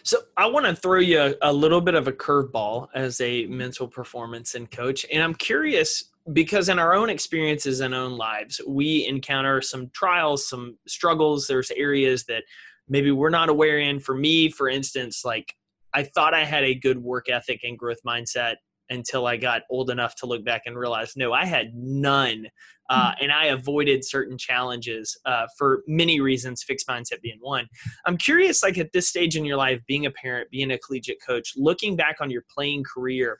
so 0.03 0.19
I 0.37 0.47
want 0.47 0.67
to 0.67 0.75
throw 0.75 1.01
you 1.01 1.21
a, 1.21 1.35
a 1.43 1.53
little 1.53 1.81
bit 1.81 1.95
of 1.95 2.09
a 2.09 2.13
curveball 2.13 2.89
as 2.95 3.21
a 3.21 3.47
mental 3.47 3.89
performance 3.89 4.55
and 4.55 4.71
coach, 4.71 5.07
and 5.13 5.23
I'm 5.23 5.35
curious 5.35 6.05
because 6.33 6.69
in 6.69 6.79
our 6.79 6.95
own 6.95 7.09
experiences 7.11 7.81
and 7.81 7.95
own 7.95 8.17
lives, 8.17 8.61
we 8.67 9.07
encounter 9.07 9.63
some 9.63 9.89
trials, 9.91 10.49
some 10.49 10.77
struggles. 10.87 11.47
There's 11.47 11.71
areas 11.71 12.25
that 12.25 12.45
maybe 12.89 13.11
we're 13.11 13.31
not 13.31 13.49
aware 13.49 13.79
in. 13.79 13.99
For 14.01 14.15
me, 14.15 14.51
for 14.51 14.69
instance, 14.69 15.25
like 15.25 15.55
I 15.95 16.03
thought 16.03 16.35
I 16.35 16.45
had 16.45 16.65
a 16.65 16.75
good 16.75 16.99
work 17.03 17.29
ethic 17.29 17.61
and 17.65 17.79
growth 17.79 17.99
mindset 18.07 18.57
until 18.91 19.27
I 19.27 19.37
got 19.37 19.63
old 19.71 19.91
enough 19.91 20.15
to 20.17 20.27
look 20.27 20.45
back 20.45 20.63
and 20.67 20.79
realize, 20.79 21.13
no, 21.17 21.33
I 21.33 21.45
had 21.45 21.75
none. 21.75 22.47
Uh, 22.91 23.13
hmm. 23.13 23.25
and 23.25 23.33
I 23.33 23.47
avoided 23.47 24.03
certain 24.05 24.39
challenges 24.39 25.17
uh, 25.27 25.47
for 25.59 25.83
many 25.87 26.21
reasons, 26.21 26.63
fixed 26.63 26.89
mindset 26.89 27.21
being 27.21 27.39
one. 27.41 27.67
I'm 28.07 28.17
curious, 28.17 28.63
like 28.63 28.79
at 28.79 28.93
this 28.93 29.09
stage 29.09 29.37
in 29.37 29.45
your 29.45 29.59
life, 29.59 29.81
being 29.87 30.07
a 30.07 30.11
parent, 30.11 30.51
being 30.51 30.71
a 30.71 30.79
collegiate 30.79 31.19
coach, 31.27 31.53
looking 31.57 31.97
back 31.97 32.17
on 32.21 32.31
your 32.31 32.45
playing 32.55 32.85
career, 32.85 33.39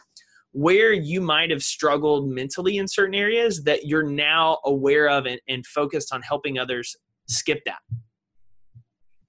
where 0.53 0.93
you 0.93 1.21
might 1.21 1.51
have 1.51 1.63
struggled 1.63 2.29
mentally 2.29 2.77
in 2.79 2.87
certain 2.87 3.15
areas 3.15 3.63
that 3.65 3.87
you're 3.87 4.03
now 4.03 4.59
aware 4.65 5.09
of 5.09 5.27
and, 5.27 5.41
and 5.49 5.67
focused 5.67 6.13
on 6.13 6.21
helping 6.23 6.59
others 6.59 6.95
skip 7.27 7.61
that. 7.65 7.81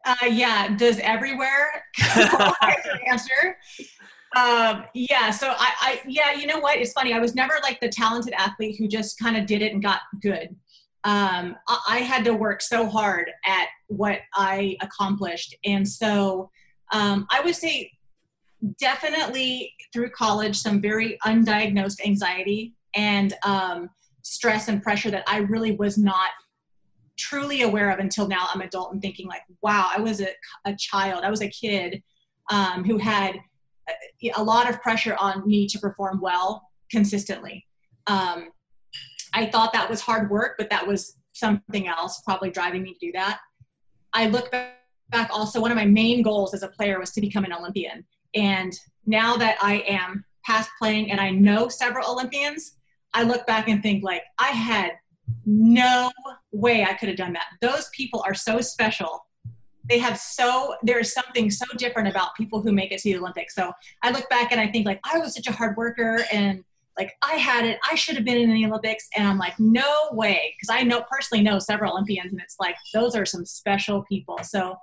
Uh, 0.05 0.25
yeah. 0.25 0.75
Does 0.75 0.99
everywhere 0.99 1.83
answer? 3.07 3.57
Um, 4.35 4.85
yeah. 4.93 5.31
So 5.31 5.47
I, 5.49 5.73
I, 5.81 6.01
yeah. 6.07 6.33
You 6.33 6.47
know 6.47 6.59
what? 6.59 6.77
It's 6.77 6.93
funny. 6.93 7.13
I 7.13 7.19
was 7.19 7.35
never 7.35 7.55
like 7.63 7.79
the 7.79 7.89
talented 7.89 8.33
athlete 8.33 8.75
who 8.77 8.87
just 8.87 9.19
kind 9.19 9.35
of 9.35 9.45
did 9.45 9.61
it 9.61 9.73
and 9.73 9.81
got 9.81 10.01
good. 10.21 10.55
Um, 11.03 11.55
I, 11.67 11.79
I 11.89 11.97
had 11.99 12.23
to 12.25 12.33
work 12.33 12.61
so 12.61 12.87
hard 12.87 13.31
at 13.45 13.67
what 13.87 14.19
I 14.35 14.77
accomplished, 14.81 15.55
and 15.63 15.87
so 15.87 16.51
um, 16.91 17.25
I 17.31 17.41
would 17.41 17.55
say 17.55 17.91
definitely 18.79 19.73
through 19.93 20.09
college 20.11 20.57
some 20.57 20.81
very 20.81 21.17
undiagnosed 21.25 22.05
anxiety 22.05 22.73
and 22.95 23.33
um, 23.43 23.89
stress 24.21 24.67
and 24.67 24.83
pressure 24.83 25.11
that 25.11 25.23
I 25.27 25.37
really 25.37 25.71
was 25.71 25.97
not 25.97 26.29
truly 27.17 27.61
aware 27.61 27.89
of 27.89 27.99
until 27.99 28.27
now 28.27 28.47
I'm 28.53 28.61
adult 28.61 28.93
and 28.93 29.01
thinking 29.01 29.27
like, 29.27 29.41
wow, 29.61 29.89
I 29.95 30.01
was 30.01 30.21
a, 30.21 30.29
a 30.65 30.75
child, 30.77 31.23
I 31.23 31.29
was 31.29 31.41
a 31.41 31.49
kid 31.49 32.01
um, 32.51 32.83
who 32.83 32.97
had 32.97 33.37
a, 34.23 34.31
a, 34.37 34.43
lot 34.43 34.69
of 34.69 34.81
pressure 34.81 35.15
on 35.19 35.45
me 35.47 35.67
to 35.67 35.79
perform 35.79 36.19
well 36.21 36.69
consistently. 36.91 37.65
Um, 38.07 38.49
I 39.33 39.47
thought 39.47 39.73
that 39.73 39.89
was 39.89 40.01
hard 40.01 40.29
work, 40.29 40.55
but 40.57 40.69
that 40.69 40.87
was 40.87 41.17
something 41.33 41.87
else 41.87 42.21
probably 42.25 42.49
driving 42.49 42.83
me 42.83 42.93
to 42.93 42.99
do 42.99 43.11
that. 43.13 43.39
I 44.13 44.27
look 44.27 44.51
back 44.51 45.29
also, 45.31 45.61
one 45.61 45.71
of 45.71 45.77
my 45.77 45.85
main 45.85 46.21
goals 46.21 46.53
as 46.53 46.63
a 46.63 46.67
player 46.67 46.99
was 46.99 47.11
to 47.11 47.21
become 47.21 47.45
an 47.45 47.53
Olympian. 47.53 48.05
And 48.35 48.73
now 49.05 49.37
that 49.37 49.57
I 49.61 49.83
am 49.87 50.25
past 50.45 50.69
playing 50.79 51.11
and 51.11 51.19
I 51.19 51.31
know 51.31 51.69
several 51.69 52.11
Olympians, 52.11 52.77
I 53.13 53.23
look 53.23 53.45
back 53.47 53.67
and 53.67 53.81
think 53.81 54.03
like 54.03 54.23
I 54.37 54.49
had 54.49 54.91
no 55.45 56.11
way 56.51 56.83
I 56.83 56.93
could 56.93 57.09
have 57.09 57.17
done 57.17 57.33
that. 57.33 57.47
Those 57.61 57.89
people 57.95 58.23
are 58.25 58.33
so 58.33 58.61
special. 58.61 59.25
They 59.89 59.99
have 59.99 60.17
so 60.17 60.75
there's 60.83 61.11
something 61.11 61.49
so 61.49 61.65
different 61.77 62.07
about 62.07 62.35
people 62.35 62.61
who 62.61 62.71
make 62.71 62.91
it 62.91 62.99
to 62.99 63.11
the 63.11 63.17
Olympics. 63.17 63.55
So 63.55 63.73
I 64.03 64.11
look 64.11 64.29
back 64.29 64.51
and 64.51 64.61
I 64.61 64.67
think 64.67 64.85
like 64.85 64.99
I 65.03 65.17
was 65.17 65.33
such 65.33 65.47
a 65.47 65.51
hard 65.51 65.75
worker 65.77 66.19
and 66.31 66.63
like 66.99 67.15
I 67.21 67.35
had 67.35 67.65
it. 67.65 67.79
I 67.89 67.95
should 67.95 68.15
have 68.15 68.25
been 68.25 68.37
in 68.37 68.53
the 68.53 68.65
Olympics, 68.65 69.07
and 69.15 69.25
I'm 69.25 69.37
like, 69.37 69.57
no 69.57 70.09
way, 70.11 70.53
because 70.55 70.69
I 70.69 70.83
know 70.83 71.01
personally 71.09 71.41
know 71.41 71.57
several 71.57 71.93
Olympians, 71.93 72.33
and 72.33 72.41
it's 72.41 72.57
like 72.59 72.75
those 72.93 73.15
are 73.15 73.25
some 73.25 73.45
special 73.45 74.03
people. 74.03 74.37
So 74.43 74.75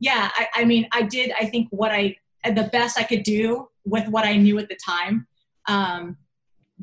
yeah, 0.00 0.30
I, 0.36 0.46
I 0.54 0.64
mean, 0.64 0.86
I 0.92 1.02
did. 1.02 1.32
I 1.38 1.46
think 1.46 1.68
what 1.70 1.90
I 1.90 2.16
the 2.44 2.68
best 2.72 2.98
I 2.98 3.02
could 3.02 3.24
do 3.24 3.68
with 3.84 4.06
what 4.08 4.24
I 4.24 4.36
knew 4.36 4.58
at 4.58 4.68
the 4.68 4.76
time. 4.76 5.26
Um, 5.66 6.16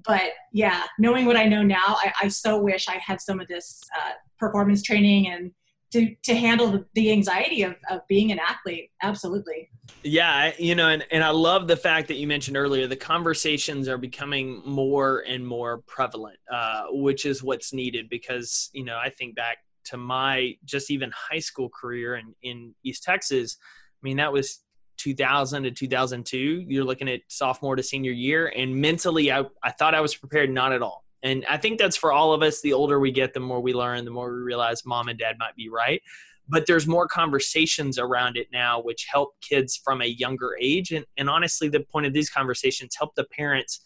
but 0.06 0.32
yeah, 0.52 0.84
knowing 1.00 1.26
what 1.26 1.38
I 1.38 1.46
know 1.46 1.64
now, 1.64 1.78
I, 1.88 2.14
I 2.24 2.28
so 2.28 2.62
wish 2.62 2.88
I 2.90 2.98
had 2.98 3.22
some 3.22 3.40
of 3.40 3.48
this 3.48 3.82
uh, 3.98 4.14
performance 4.40 4.82
training 4.82 5.28
and 5.28 5.52
to, 5.92 6.16
to 6.24 6.36
handle 6.36 6.86
the, 6.94 7.12
anxiety 7.12 7.64
of, 7.64 7.76
of 7.90 8.02
being 8.08 8.32
an 8.32 8.40
athlete. 8.40 8.92
Absolutely. 9.04 9.70
Yeah. 10.04 10.54
You 10.58 10.76
know, 10.76 10.88
and, 10.88 11.06
and 11.12 11.24
I 11.24 11.30
love 11.30 11.68
the 11.68 11.76
fact 11.76 12.08
that 12.08 12.16
you 12.16 12.28
mentioned 12.28 12.58
earlier, 12.58 12.88
the 12.88 12.96
conversations 12.96 13.88
are 13.88 13.98
becoming 13.98 14.62
more 14.66 15.24
and 15.28 15.46
more 15.46 15.80
prevalent, 15.88 16.38
uh, 16.52 16.84
which 16.92 17.26
is 17.26 17.44
what's 17.44 17.74
needed 17.74 18.10
because, 18.10 18.70
you 18.74 18.86
know, 18.86 18.98
I 18.98 19.10
think 19.10 19.36
back 19.36 19.58
to 19.86 19.98
my 19.98 20.56
just 20.64 20.92
even 20.92 21.12
high 21.14 21.40
school 21.40 21.70
career 21.70 22.16
in, 22.16 22.34
in 22.44 22.74
East 22.84 23.04
Texas. 23.04 23.58
I 23.62 24.02
mean, 24.04 24.18
that 24.18 24.32
was 24.32 24.62
2000 24.98 25.64
to 25.64 25.72
2002 25.72 26.66
you're 26.68 26.84
looking 26.84 27.10
at 27.10 27.22
sophomore 27.28 27.76
to 27.76 27.82
senior 27.82 28.12
year 28.12 28.54
and 28.56 28.76
mentally 28.76 29.32
I, 29.32 29.46
I 29.64 29.72
thought 29.72 29.96
i 29.96 30.02
was 30.02 30.14
prepared 30.14 30.52
not 30.52 30.74
at 30.74 30.84
all 30.84 31.04
and 31.24 31.46
i 31.50 31.58
think 31.58 31.80
that's 31.80 31.98
for 31.98 32.12
all 32.12 32.34
of 32.34 32.42
us 32.42 32.62
the 32.62 32.74
older 32.74 33.00
we 33.00 33.12
get 33.12 33.34
the 33.34 33.40
more 33.40 33.62
we 33.62 33.74
learn 33.74 34.06
the 34.06 34.12
more 34.12 34.32
we 34.34 34.42
realize 34.42 34.86
mom 34.86 35.08
and 35.08 35.20
dad 35.20 35.36
might 35.40 35.56
be 35.56 35.70
right 35.70 36.02
but 36.50 36.66
there's 36.66 36.88
more 36.88 37.08
conversations 37.08 37.98
around 37.98 38.36
it 38.36 38.48
now 38.52 38.82
which 38.82 39.08
help 39.12 39.34
kids 39.42 39.80
from 39.84 40.02
a 40.02 40.06
younger 40.06 40.58
age 40.60 40.92
and, 40.92 41.06
and 41.18 41.30
honestly 41.30 41.70
the 41.70 41.80
point 41.92 42.06
of 42.06 42.14
these 42.14 42.30
conversations 42.30 42.96
help 42.98 43.14
the 43.16 43.26
parents 43.26 43.82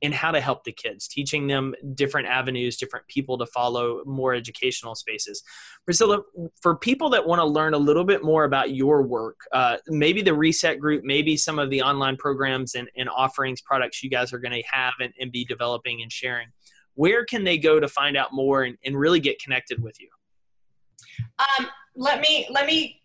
in 0.00 0.12
how 0.12 0.30
to 0.30 0.40
help 0.40 0.64
the 0.64 0.72
kids, 0.72 1.08
teaching 1.08 1.46
them 1.46 1.74
different 1.94 2.28
avenues, 2.28 2.76
different 2.76 3.06
people 3.08 3.36
to 3.38 3.46
follow, 3.46 4.02
more 4.04 4.32
educational 4.32 4.94
spaces. 4.94 5.42
Priscilla, 5.84 6.20
for 6.60 6.76
people 6.76 7.10
that 7.10 7.26
want 7.26 7.40
to 7.40 7.44
learn 7.44 7.74
a 7.74 7.78
little 7.78 8.04
bit 8.04 8.22
more 8.22 8.44
about 8.44 8.74
your 8.74 9.02
work, 9.02 9.40
uh, 9.52 9.76
maybe 9.88 10.22
the 10.22 10.34
Reset 10.34 10.78
Group, 10.78 11.02
maybe 11.04 11.36
some 11.36 11.58
of 11.58 11.70
the 11.70 11.82
online 11.82 12.16
programs 12.16 12.74
and, 12.74 12.88
and 12.96 13.08
offerings, 13.08 13.60
products 13.60 14.02
you 14.02 14.10
guys 14.10 14.32
are 14.32 14.38
going 14.38 14.52
to 14.52 14.62
have 14.70 14.94
and, 15.00 15.12
and, 15.20 15.32
be 15.32 15.44
developing 15.44 16.02
and 16.02 16.12
sharing, 16.12 16.48
where 16.98 17.24
can 17.24 17.44
they 17.44 17.56
go 17.56 17.78
to 17.78 17.86
find 17.86 18.16
out 18.16 18.32
more 18.32 18.64
and, 18.64 18.76
and 18.84 18.98
really 18.98 19.20
get 19.20 19.40
connected 19.40 19.80
with 19.80 20.00
you? 20.00 20.08
Um, 21.38 21.68
let 21.94 22.20
me 22.20 22.48
let 22.50 22.66
me 22.66 23.00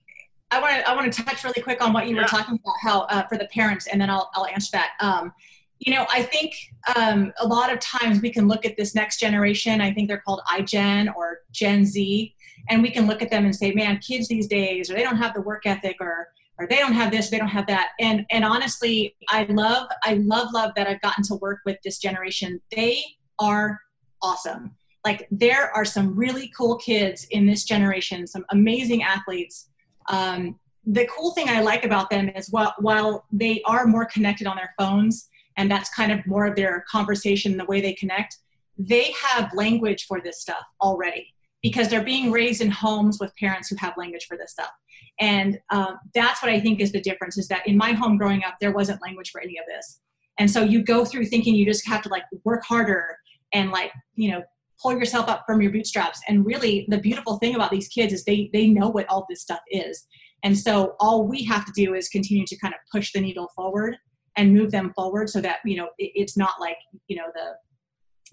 I 0.49 0.59
want 0.59 0.73
to 0.73 0.89
I 0.89 0.95
want 0.95 1.13
to 1.13 1.23
touch 1.23 1.43
really 1.43 1.61
quick 1.61 1.79
on 1.79 1.93
what 1.93 2.07
you 2.07 2.15
yeah. 2.15 2.23
were 2.23 2.27
talking 2.27 2.55
about 2.55 2.73
how 2.81 3.01
uh, 3.01 3.27
for 3.27 3.37
the 3.37 3.45
parents, 3.53 3.85
and 3.85 4.01
then 4.01 4.09
I'll 4.09 4.31
I'll 4.33 4.47
answer 4.47 4.71
that. 4.73 4.91
Um, 4.99 5.31
you 5.77 5.93
know, 5.93 6.07
I 6.11 6.23
think 6.23 6.55
um, 6.95 7.33
a 7.39 7.45
lot 7.45 7.71
of 7.71 7.79
times 7.79 8.19
we 8.19 8.31
can 8.31 8.47
look 8.47 8.65
at 8.65 8.75
this 8.77 8.95
next 8.95 9.19
generation. 9.19 9.79
I 9.79 9.93
think 9.93 10.07
they're 10.07 10.23
called 10.25 10.41
iGen 10.49 11.13
or 11.15 11.39
Gen 11.51 11.85
Z, 11.85 12.33
and 12.69 12.81
we 12.81 12.89
can 12.89 13.05
look 13.05 13.21
at 13.21 13.29
them 13.29 13.45
and 13.45 13.55
say, 13.55 13.73
"Man, 13.73 13.99
kids 13.99 14.27
these 14.27 14.47
days, 14.47 14.89
or 14.89 14.95
they 14.95 15.03
don't 15.03 15.17
have 15.17 15.35
the 15.35 15.41
work 15.41 15.67
ethic, 15.67 15.97
or 15.99 16.29
or 16.57 16.65
they 16.67 16.77
don't 16.77 16.93
have 16.93 17.11
this, 17.11 17.29
they 17.29 17.37
don't 17.37 17.47
have 17.47 17.67
that." 17.67 17.89
And 17.99 18.25
and 18.31 18.43
honestly, 18.43 19.15
I 19.29 19.43
love, 19.49 19.87
I 20.03 20.15
love, 20.15 20.47
love 20.51 20.71
that 20.77 20.87
I've 20.87 21.01
gotten 21.01 21.23
to 21.25 21.35
work 21.35 21.59
with 21.63 21.77
this 21.83 21.99
generation. 21.99 22.59
They 22.75 23.03
are 23.39 23.79
awesome. 24.23 24.75
Like 25.05 25.27
there 25.29 25.69
are 25.75 25.85
some 25.85 26.15
really 26.15 26.51
cool 26.57 26.77
kids 26.77 27.27
in 27.31 27.45
this 27.45 27.65
generation, 27.65 28.25
some 28.25 28.45
amazing 28.51 29.03
athletes. 29.03 29.69
Um, 30.09 30.59
the 30.85 31.07
cool 31.15 31.31
thing 31.31 31.49
I 31.49 31.61
like 31.61 31.85
about 31.85 32.09
them 32.09 32.29
is 32.29 32.49
while, 32.49 32.73
while 32.79 33.25
they 33.31 33.61
are 33.65 33.85
more 33.85 34.05
connected 34.05 34.47
on 34.47 34.55
their 34.55 34.73
phones, 34.79 35.29
and 35.57 35.69
that's 35.69 35.93
kind 35.93 36.11
of 36.11 36.25
more 36.25 36.45
of 36.45 36.55
their 36.55 36.83
conversation, 36.89 37.57
the 37.57 37.65
way 37.65 37.81
they 37.81 37.93
connect, 37.93 38.37
they 38.77 39.13
have 39.21 39.51
language 39.53 40.05
for 40.07 40.19
this 40.21 40.41
stuff 40.41 40.63
already 40.81 41.27
because 41.61 41.87
they're 41.89 42.03
being 42.03 42.31
raised 42.31 42.61
in 42.61 42.71
homes 42.71 43.19
with 43.19 43.35
parents 43.37 43.69
who 43.69 43.75
have 43.77 43.93
language 43.97 44.25
for 44.25 44.35
this 44.35 44.51
stuff. 44.51 44.71
And 45.19 45.59
um, 45.69 45.97
that's 46.13 46.41
what 46.41 46.51
I 46.51 46.59
think 46.59 46.81
is 46.81 46.91
the 46.91 47.01
difference 47.01 47.37
is 47.37 47.47
that 47.49 47.65
in 47.67 47.77
my 47.77 47.91
home 47.91 48.17
growing 48.17 48.43
up, 48.43 48.55
there 48.59 48.73
wasn't 48.73 49.01
language 49.01 49.31
for 49.31 49.41
any 49.41 49.57
of 49.57 49.65
this. 49.67 49.99
And 50.39 50.49
so 50.49 50.63
you 50.63 50.83
go 50.83 51.05
through 51.05 51.25
thinking 51.25 51.55
you 51.55 51.65
just 51.65 51.87
have 51.87 52.01
to 52.01 52.09
like 52.09 52.23
work 52.43 52.63
harder 52.65 53.17
and 53.53 53.71
like, 53.71 53.91
you 54.15 54.31
know, 54.31 54.43
pull 54.81 54.93
yourself 54.93 55.29
up 55.29 55.43
from 55.45 55.61
your 55.61 55.71
bootstraps. 55.71 56.19
And 56.27 56.45
really 56.45 56.85
the 56.89 56.97
beautiful 56.97 57.37
thing 57.37 57.55
about 57.55 57.71
these 57.71 57.87
kids 57.87 58.13
is 58.13 58.23
they, 58.23 58.49
they 58.53 58.67
know 58.67 58.89
what 58.89 59.07
all 59.09 59.25
this 59.29 59.41
stuff 59.41 59.61
is. 59.69 60.05
And 60.43 60.57
so 60.57 60.95
all 60.99 61.27
we 61.27 61.43
have 61.45 61.65
to 61.65 61.71
do 61.73 61.93
is 61.93 62.09
continue 62.09 62.45
to 62.45 62.57
kind 62.57 62.73
of 62.73 62.79
push 62.91 63.13
the 63.13 63.21
needle 63.21 63.49
forward 63.55 63.95
and 64.37 64.53
move 64.53 64.71
them 64.71 64.91
forward 64.95 65.29
so 65.29 65.41
that 65.41 65.57
you 65.65 65.77
know 65.77 65.89
it, 65.97 66.11
it's 66.15 66.37
not 66.37 66.53
like 66.59 66.77
you 67.07 67.15
know 67.15 67.27
the 67.33 67.53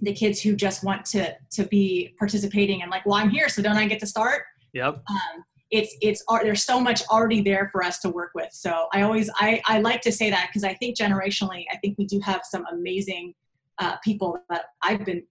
the 0.02 0.12
kids 0.12 0.40
who 0.40 0.56
just 0.56 0.82
want 0.84 1.04
to 1.04 1.34
to 1.50 1.64
be 1.64 2.14
participating 2.18 2.82
and 2.82 2.90
like 2.90 3.04
well 3.06 3.16
i'm 3.16 3.30
here 3.30 3.48
so 3.48 3.62
don't 3.62 3.76
i 3.76 3.86
get 3.86 4.00
to 4.00 4.06
start 4.06 4.42
yep 4.72 5.02
um, 5.10 5.44
it's 5.70 5.94
it's 6.00 6.24
there's 6.42 6.64
so 6.64 6.80
much 6.80 7.02
already 7.08 7.42
there 7.42 7.68
for 7.70 7.82
us 7.82 7.98
to 8.00 8.08
work 8.08 8.30
with 8.34 8.48
so 8.52 8.86
i 8.92 9.02
always 9.02 9.30
i 9.36 9.60
i 9.66 9.78
like 9.80 10.00
to 10.00 10.12
say 10.12 10.30
that 10.30 10.48
because 10.48 10.64
i 10.64 10.74
think 10.74 10.96
generationally 10.96 11.64
i 11.72 11.76
think 11.78 11.96
we 11.98 12.06
do 12.06 12.20
have 12.20 12.40
some 12.44 12.64
amazing 12.72 13.34
uh, 13.78 13.96
people 14.04 14.38
that 14.48 14.66
i've 14.82 15.04
been 15.04 15.22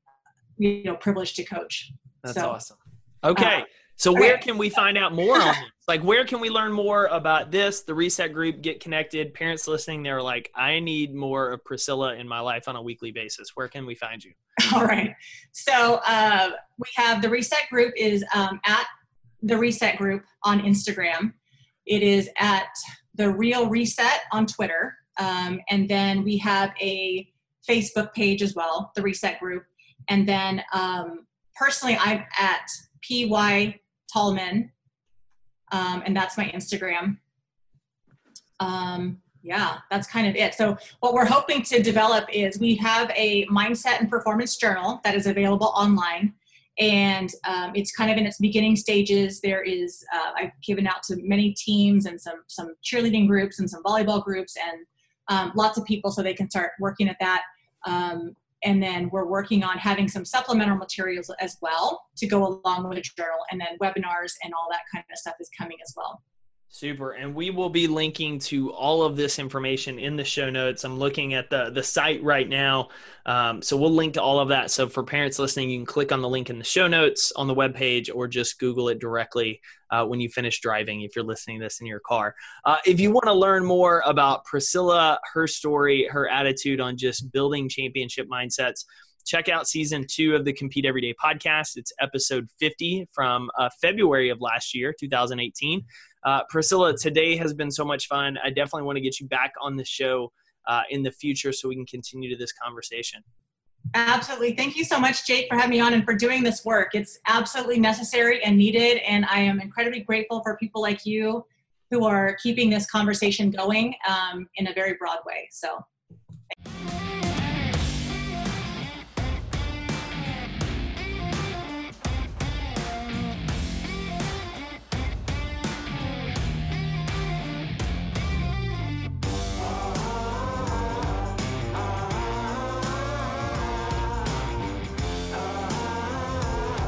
you 0.58 0.84
know 0.84 0.96
privileged 0.96 1.36
to 1.36 1.44
coach 1.44 1.92
that's 2.24 2.36
so, 2.36 2.50
awesome 2.50 2.78
okay 3.24 3.62
uh, 3.62 3.66
so 4.00 4.14
where 4.14 4.38
can 4.38 4.58
we 4.58 4.70
find 4.70 4.98
out 4.98 5.14
more 5.14 5.36
on 5.36 5.48
this? 5.48 5.58
Like 5.86 6.02
where 6.02 6.26
can 6.26 6.40
we 6.40 6.50
learn 6.50 6.72
more 6.72 7.08
about 7.08 7.52
this, 7.52 7.82
the 7.82 7.94
reset 7.94 8.32
group, 8.32 8.62
get 8.62 8.80
connected? 8.80 9.34
Parents 9.34 9.68
listening, 9.68 10.04
they're 10.04 10.22
like, 10.22 10.50
I 10.56 10.80
need 10.80 11.14
more 11.14 11.52
of 11.52 11.66
Priscilla 11.66 12.16
in 12.16 12.26
my 12.26 12.40
life 12.40 12.70
on 12.70 12.78
a 12.78 12.82
weekly 12.82 13.12
basis. 13.12 13.50
Where 13.56 13.68
can 13.68 13.86
we 13.86 13.96
find 13.96 14.24
you? 14.24 14.32
All 14.74 14.86
right. 14.86 15.14
So 15.52 16.00
uh, 16.08 16.52
we 16.78 16.88
have 16.96 17.22
the 17.22 17.30
reset 17.30 17.68
group 17.70 17.94
is 17.98 18.24
um, 18.34 18.62
at 18.66 18.86
the 19.44 19.58
reset 19.58 19.98
group 19.98 20.24
on 20.44 20.62
Instagram. 20.62 21.34
It 21.86 22.02
is 22.02 22.30
at 22.38 22.70
the 23.16 23.30
real 23.30 23.68
reset 23.68 24.22
on 24.32 24.46
Twitter. 24.46 24.96
Um, 25.20 25.60
and 25.70 25.90
then 25.90 26.24
we 26.24 26.38
have 26.38 26.72
a 26.80 27.30
Facebook 27.70 28.14
page 28.14 28.42
as 28.42 28.56
well, 28.56 28.92
the 28.96 29.02
reset 29.02 29.40
group. 29.40 29.64
And 30.10 30.28
then 30.28 30.64
um, 30.74 31.28
personally, 31.56 31.98
I'm 32.00 32.24
at 32.38 32.68
PY 33.08 33.80
Tallman, 34.12 34.72
um, 35.72 36.02
and 36.06 36.16
that's 36.16 36.38
my 36.38 36.46
Instagram. 36.46 37.18
Um, 38.60 39.22
yeah, 39.42 39.78
that's 39.90 40.08
kind 40.08 40.28
of 40.28 40.36
it. 40.36 40.54
So, 40.54 40.78
what 41.00 41.14
we're 41.14 41.26
hoping 41.26 41.62
to 41.64 41.82
develop 41.82 42.26
is 42.34 42.60
we 42.60 42.76
have 42.76 43.12
a 43.16 43.46
mindset 43.48 44.00
and 44.00 44.10
performance 44.10 44.58
journal 44.58 45.00
that 45.04 45.16
is 45.16 45.28
available 45.28 45.72
online, 45.76 46.34
and 46.78 47.32
um, 47.48 47.72
it's 47.74 47.92
kind 47.92 48.12
of 48.12 48.18
in 48.18 48.26
its 48.26 48.38
beginning 48.38 48.76
stages. 48.76 49.40
There 49.40 49.62
is 49.62 50.04
uh, 50.14 50.32
I've 50.36 50.52
given 50.66 50.88
out 50.88 51.04
to 51.04 51.18
many 51.22 51.54
teams 51.54 52.06
and 52.06 52.20
some 52.20 52.42
some 52.48 52.74
cheerleading 52.84 53.28
groups 53.28 53.60
and 53.60 53.70
some 53.70 53.84
volleyball 53.84 54.24
groups 54.24 54.56
and 54.58 54.86
um, 55.30 55.52
lots 55.56 55.78
of 55.78 55.86
people 55.86 56.12
so 56.12 56.22
they 56.22 56.34
can 56.34 56.50
start 56.50 56.72
working 56.80 57.08
at 57.08 57.18
that. 57.20 57.44
Um, 57.86 58.36
and 58.64 58.84
then 58.84 59.10
we're 59.12 59.26
working 59.26 59.64
on 59.64 59.78
having 59.78 60.08
some 60.08 60.26
supplemental 60.26 60.76
materials 60.76 61.32
as 61.40 61.58
well 61.62 62.02
to 62.18 62.28
go 62.28 62.46
along 62.46 62.90
with 62.90 62.98
the 62.98 63.04
journal 63.18 63.40
and 63.52 63.62
then 63.62 63.78
webinars 63.82 64.34
and 64.44 64.54
all 64.54 64.68
that 64.70 64.82
kind 64.92 65.06
of 65.10 65.18
stuff 65.18 65.36
is 65.40 65.50
coming 65.58 65.78
as 65.86 65.94
well 65.96 66.22
Super. 66.72 67.14
And 67.14 67.34
we 67.34 67.50
will 67.50 67.72
be 67.72 67.88
linking 67.88 68.38
to 68.42 68.72
all 68.74 69.02
of 69.02 69.18
this 69.18 69.40
information 69.40 69.98
in 69.98 70.16
the 70.16 70.24
show 70.24 70.52
notes. 70.52 70.84
I'm 70.84 71.00
looking 71.00 71.34
at 71.34 71.50
the, 71.50 71.72
the 71.72 71.82
site 71.82 72.22
right 72.24 72.48
now. 72.48 72.90
Um, 73.26 73.60
so 73.64 73.76
we'll 73.76 73.92
link 73.92 74.14
to 74.14 74.22
all 74.22 74.40
of 74.40 74.50
that. 74.50 74.70
So 74.70 74.88
for 74.88 75.04
parents 75.04 75.40
listening, 75.40 75.72
you 75.72 75.80
can 75.80 75.86
click 75.88 76.12
on 76.12 76.22
the 76.22 76.30
link 76.30 76.52
in 76.52 76.60
the 76.60 76.64
show 76.64 76.88
notes 76.88 77.34
on 77.36 77.48
the 77.48 77.56
webpage 77.56 78.12
or 78.14 78.28
just 78.28 78.60
Google 78.60 78.90
it 78.90 79.00
directly 79.00 79.60
uh, 79.90 80.06
when 80.06 80.20
you 80.20 80.30
finish 80.30 80.62
driving 80.62 81.02
if 81.02 81.16
you're 81.16 81.26
listening 81.26 81.60
to 81.60 81.66
this 81.66 81.82
in 81.82 81.88
your 81.88 82.02
car. 82.02 82.36
Uh, 82.66 82.78
if 82.86 83.00
you 83.00 83.10
want 83.10 83.26
to 83.26 83.34
learn 83.34 83.66
more 83.66 84.04
about 84.06 84.46
Priscilla, 84.46 85.20
her 85.34 85.48
story, 85.48 86.08
her 86.12 86.30
attitude 86.30 86.80
on 86.80 86.98
just 86.98 87.32
building 87.32 87.68
championship 87.68 88.28
mindsets, 88.30 88.86
check 89.26 89.50
out 89.50 89.68
season 89.68 90.06
two 90.10 90.36
of 90.36 90.46
the 90.46 90.54
Compete 90.54 90.86
Everyday 90.86 91.14
podcast. 91.14 91.78
It's 91.78 91.94
episode 92.00 92.48
50 92.60 93.08
from 93.14 93.50
uh, 93.58 93.70
February 93.82 94.30
of 94.30 94.42
last 94.42 94.76
year, 94.76 94.94
2018. 95.00 95.84
Uh, 96.26 96.42
Priscilla, 96.50 96.98
today 96.98 97.36
has 97.36 97.54
been 97.54 97.72
so 97.72 97.86
much 97.86 98.08
fun. 98.08 98.38
I 98.44 98.50
definitely 98.50 98.84
want 98.84 98.98
to 98.98 99.02
get 99.02 99.20
you 99.20 99.28
back 99.28 99.54
on 99.62 99.76
the 99.76 99.86
show 99.86 100.32
uh, 100.68 100.82
in 100.90 101.04
the 101.04 101.12
future 101.12 101.52
so 101.52 101.70
we 101.70 101.76
can 101.76 101.86
continue 101.86 102.30
to 102.30 102.36
this 102.36 102.52
conversation. 102.52 103.24
Absolutely. 103.96 104.54
Thank 104.54 104.76
you 104.76 104.84
so 104.84 105.00
much, 105.00 105.26
Jake, 105.26 105.48
for 105.50 105.56
having 105.56 105.72
me 105.72 105.80
on 105.80 105.94
and 105.94 106.04
for 106.04 106.14
doing 106.14 106.44
this 106.44 106.66
work. 106.66 106.90
It's 106.94 107.20
absolutely 107.28 107.80
necessary 107.80 108.44
and 108.44 108.58
needed. 108.58 108.98
And 109.00 109.26
I 109.26 109.40
am 109.40 109.60
incredibly 109.62 110.02
grateful 110.02 110.42
for 110.44 110.58
people 110.58 110.82
like 110.82 111.06
you 111.06 111.46
who 111.90 112.06
are 112.06 112.36
keeping 112.44 112.70
this 112.70 112.86
conversation 112.90 113.50
going 113.50 113.96
um, 114.08 114.48
in 114.56 114.68
a 114.68 114.74
very 114.74 114.94
broad 114.94 115.20
way. 115.26 115.48
So. 115.52 115.80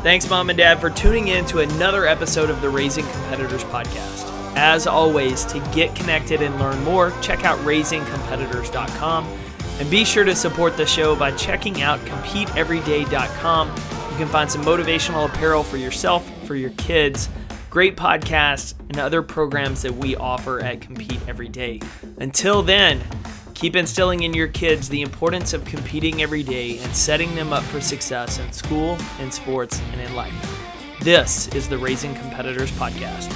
Thanks, 0.03 0.27
Mom 0.27 0.49
and 0.49 0.57
Dad, 0.57 0.81
for 0.81 0.89
tuning 0.89 1.27
in 1.27 1.45
to 1.45 1.59
another 1.59 2.07
episode 2.07 2.49
of 2.49 2.59
the 2.59 2.69
Raising 2.69 3.05
Competitors 3.05 3.63
podcast. 3.65 4.27
As 4.55 4.87
always, 4.87 5.45
to 5.45 5.59
get 5.75 5.95
connected 5.95 6.41
and 6.41 6.57
learn 6.59 6.83
more, 6.83 7.13
check 7.21 7.45
out 7.45 7.59
raisingcompetitors.com 7.59 9.27
and 9.79 9.91
be 9.91 10.03
sure 10.03 10.23
to 10.23 10.35
support 10.35 10.75
the 10.75 10.87
show 10.87 11.15
by 11.15 11.29
checking 11.33 11.83
out 11.83 11.99
competeeveryday.com. 11.99 13.67
You 13.69 14.17
can 14.17 14.27
find 14.27 14.51
some 14.51 14.63
motivational 14.63 15.29
apparel 15.29 15.63
for 15.63 15.77
yourself, 15.77 16.27
for 16.47 16.55
your 16.55 16.71
kids, 16.71 17.29
great 17.69 17.95
podcasts, 17.95 18.73
and 18.89 18.97
other 18.97 19.21
programs 19.21 19.83
that 19.83 19.93
we 19.93 20.15
offer 20.15 20.59
at 20.61 20.81
Compete 20.81 21.19
Every 21.27 21.47
Day. 21.47 21.79
Until 22.17 22.63
then, 22.63 23.01
Keep 23.61 23.75
instilling 23.75 24.23
in 24.23 24.33
your 24.33 24.47
kids 24.47 24.89
the 24.89 25.03
importance 25.03 25.53
of 25.53 25.63
competing 25.65 26.23
every 26.23 26.41
day 26.41 26.79
and 26.79 26.95
setting 26.95 27.35
them 27.35 27.53
up 27.53 27.61
for 27.61 27.79
success 27.79 28.39
in 28.39 28.51
school, 28.51 28.97
in 29.19 29.29
sports, 29.29 29.79
and 29.91 30.01
in 30.01 30.15
life. 30.15 30.33
This 31.01 31.47
is 31.49 31.69
the 31.69 31.77
Raising 31.77 32.15
Competitors 32.15 32.71
Podcast. 32.71 33.31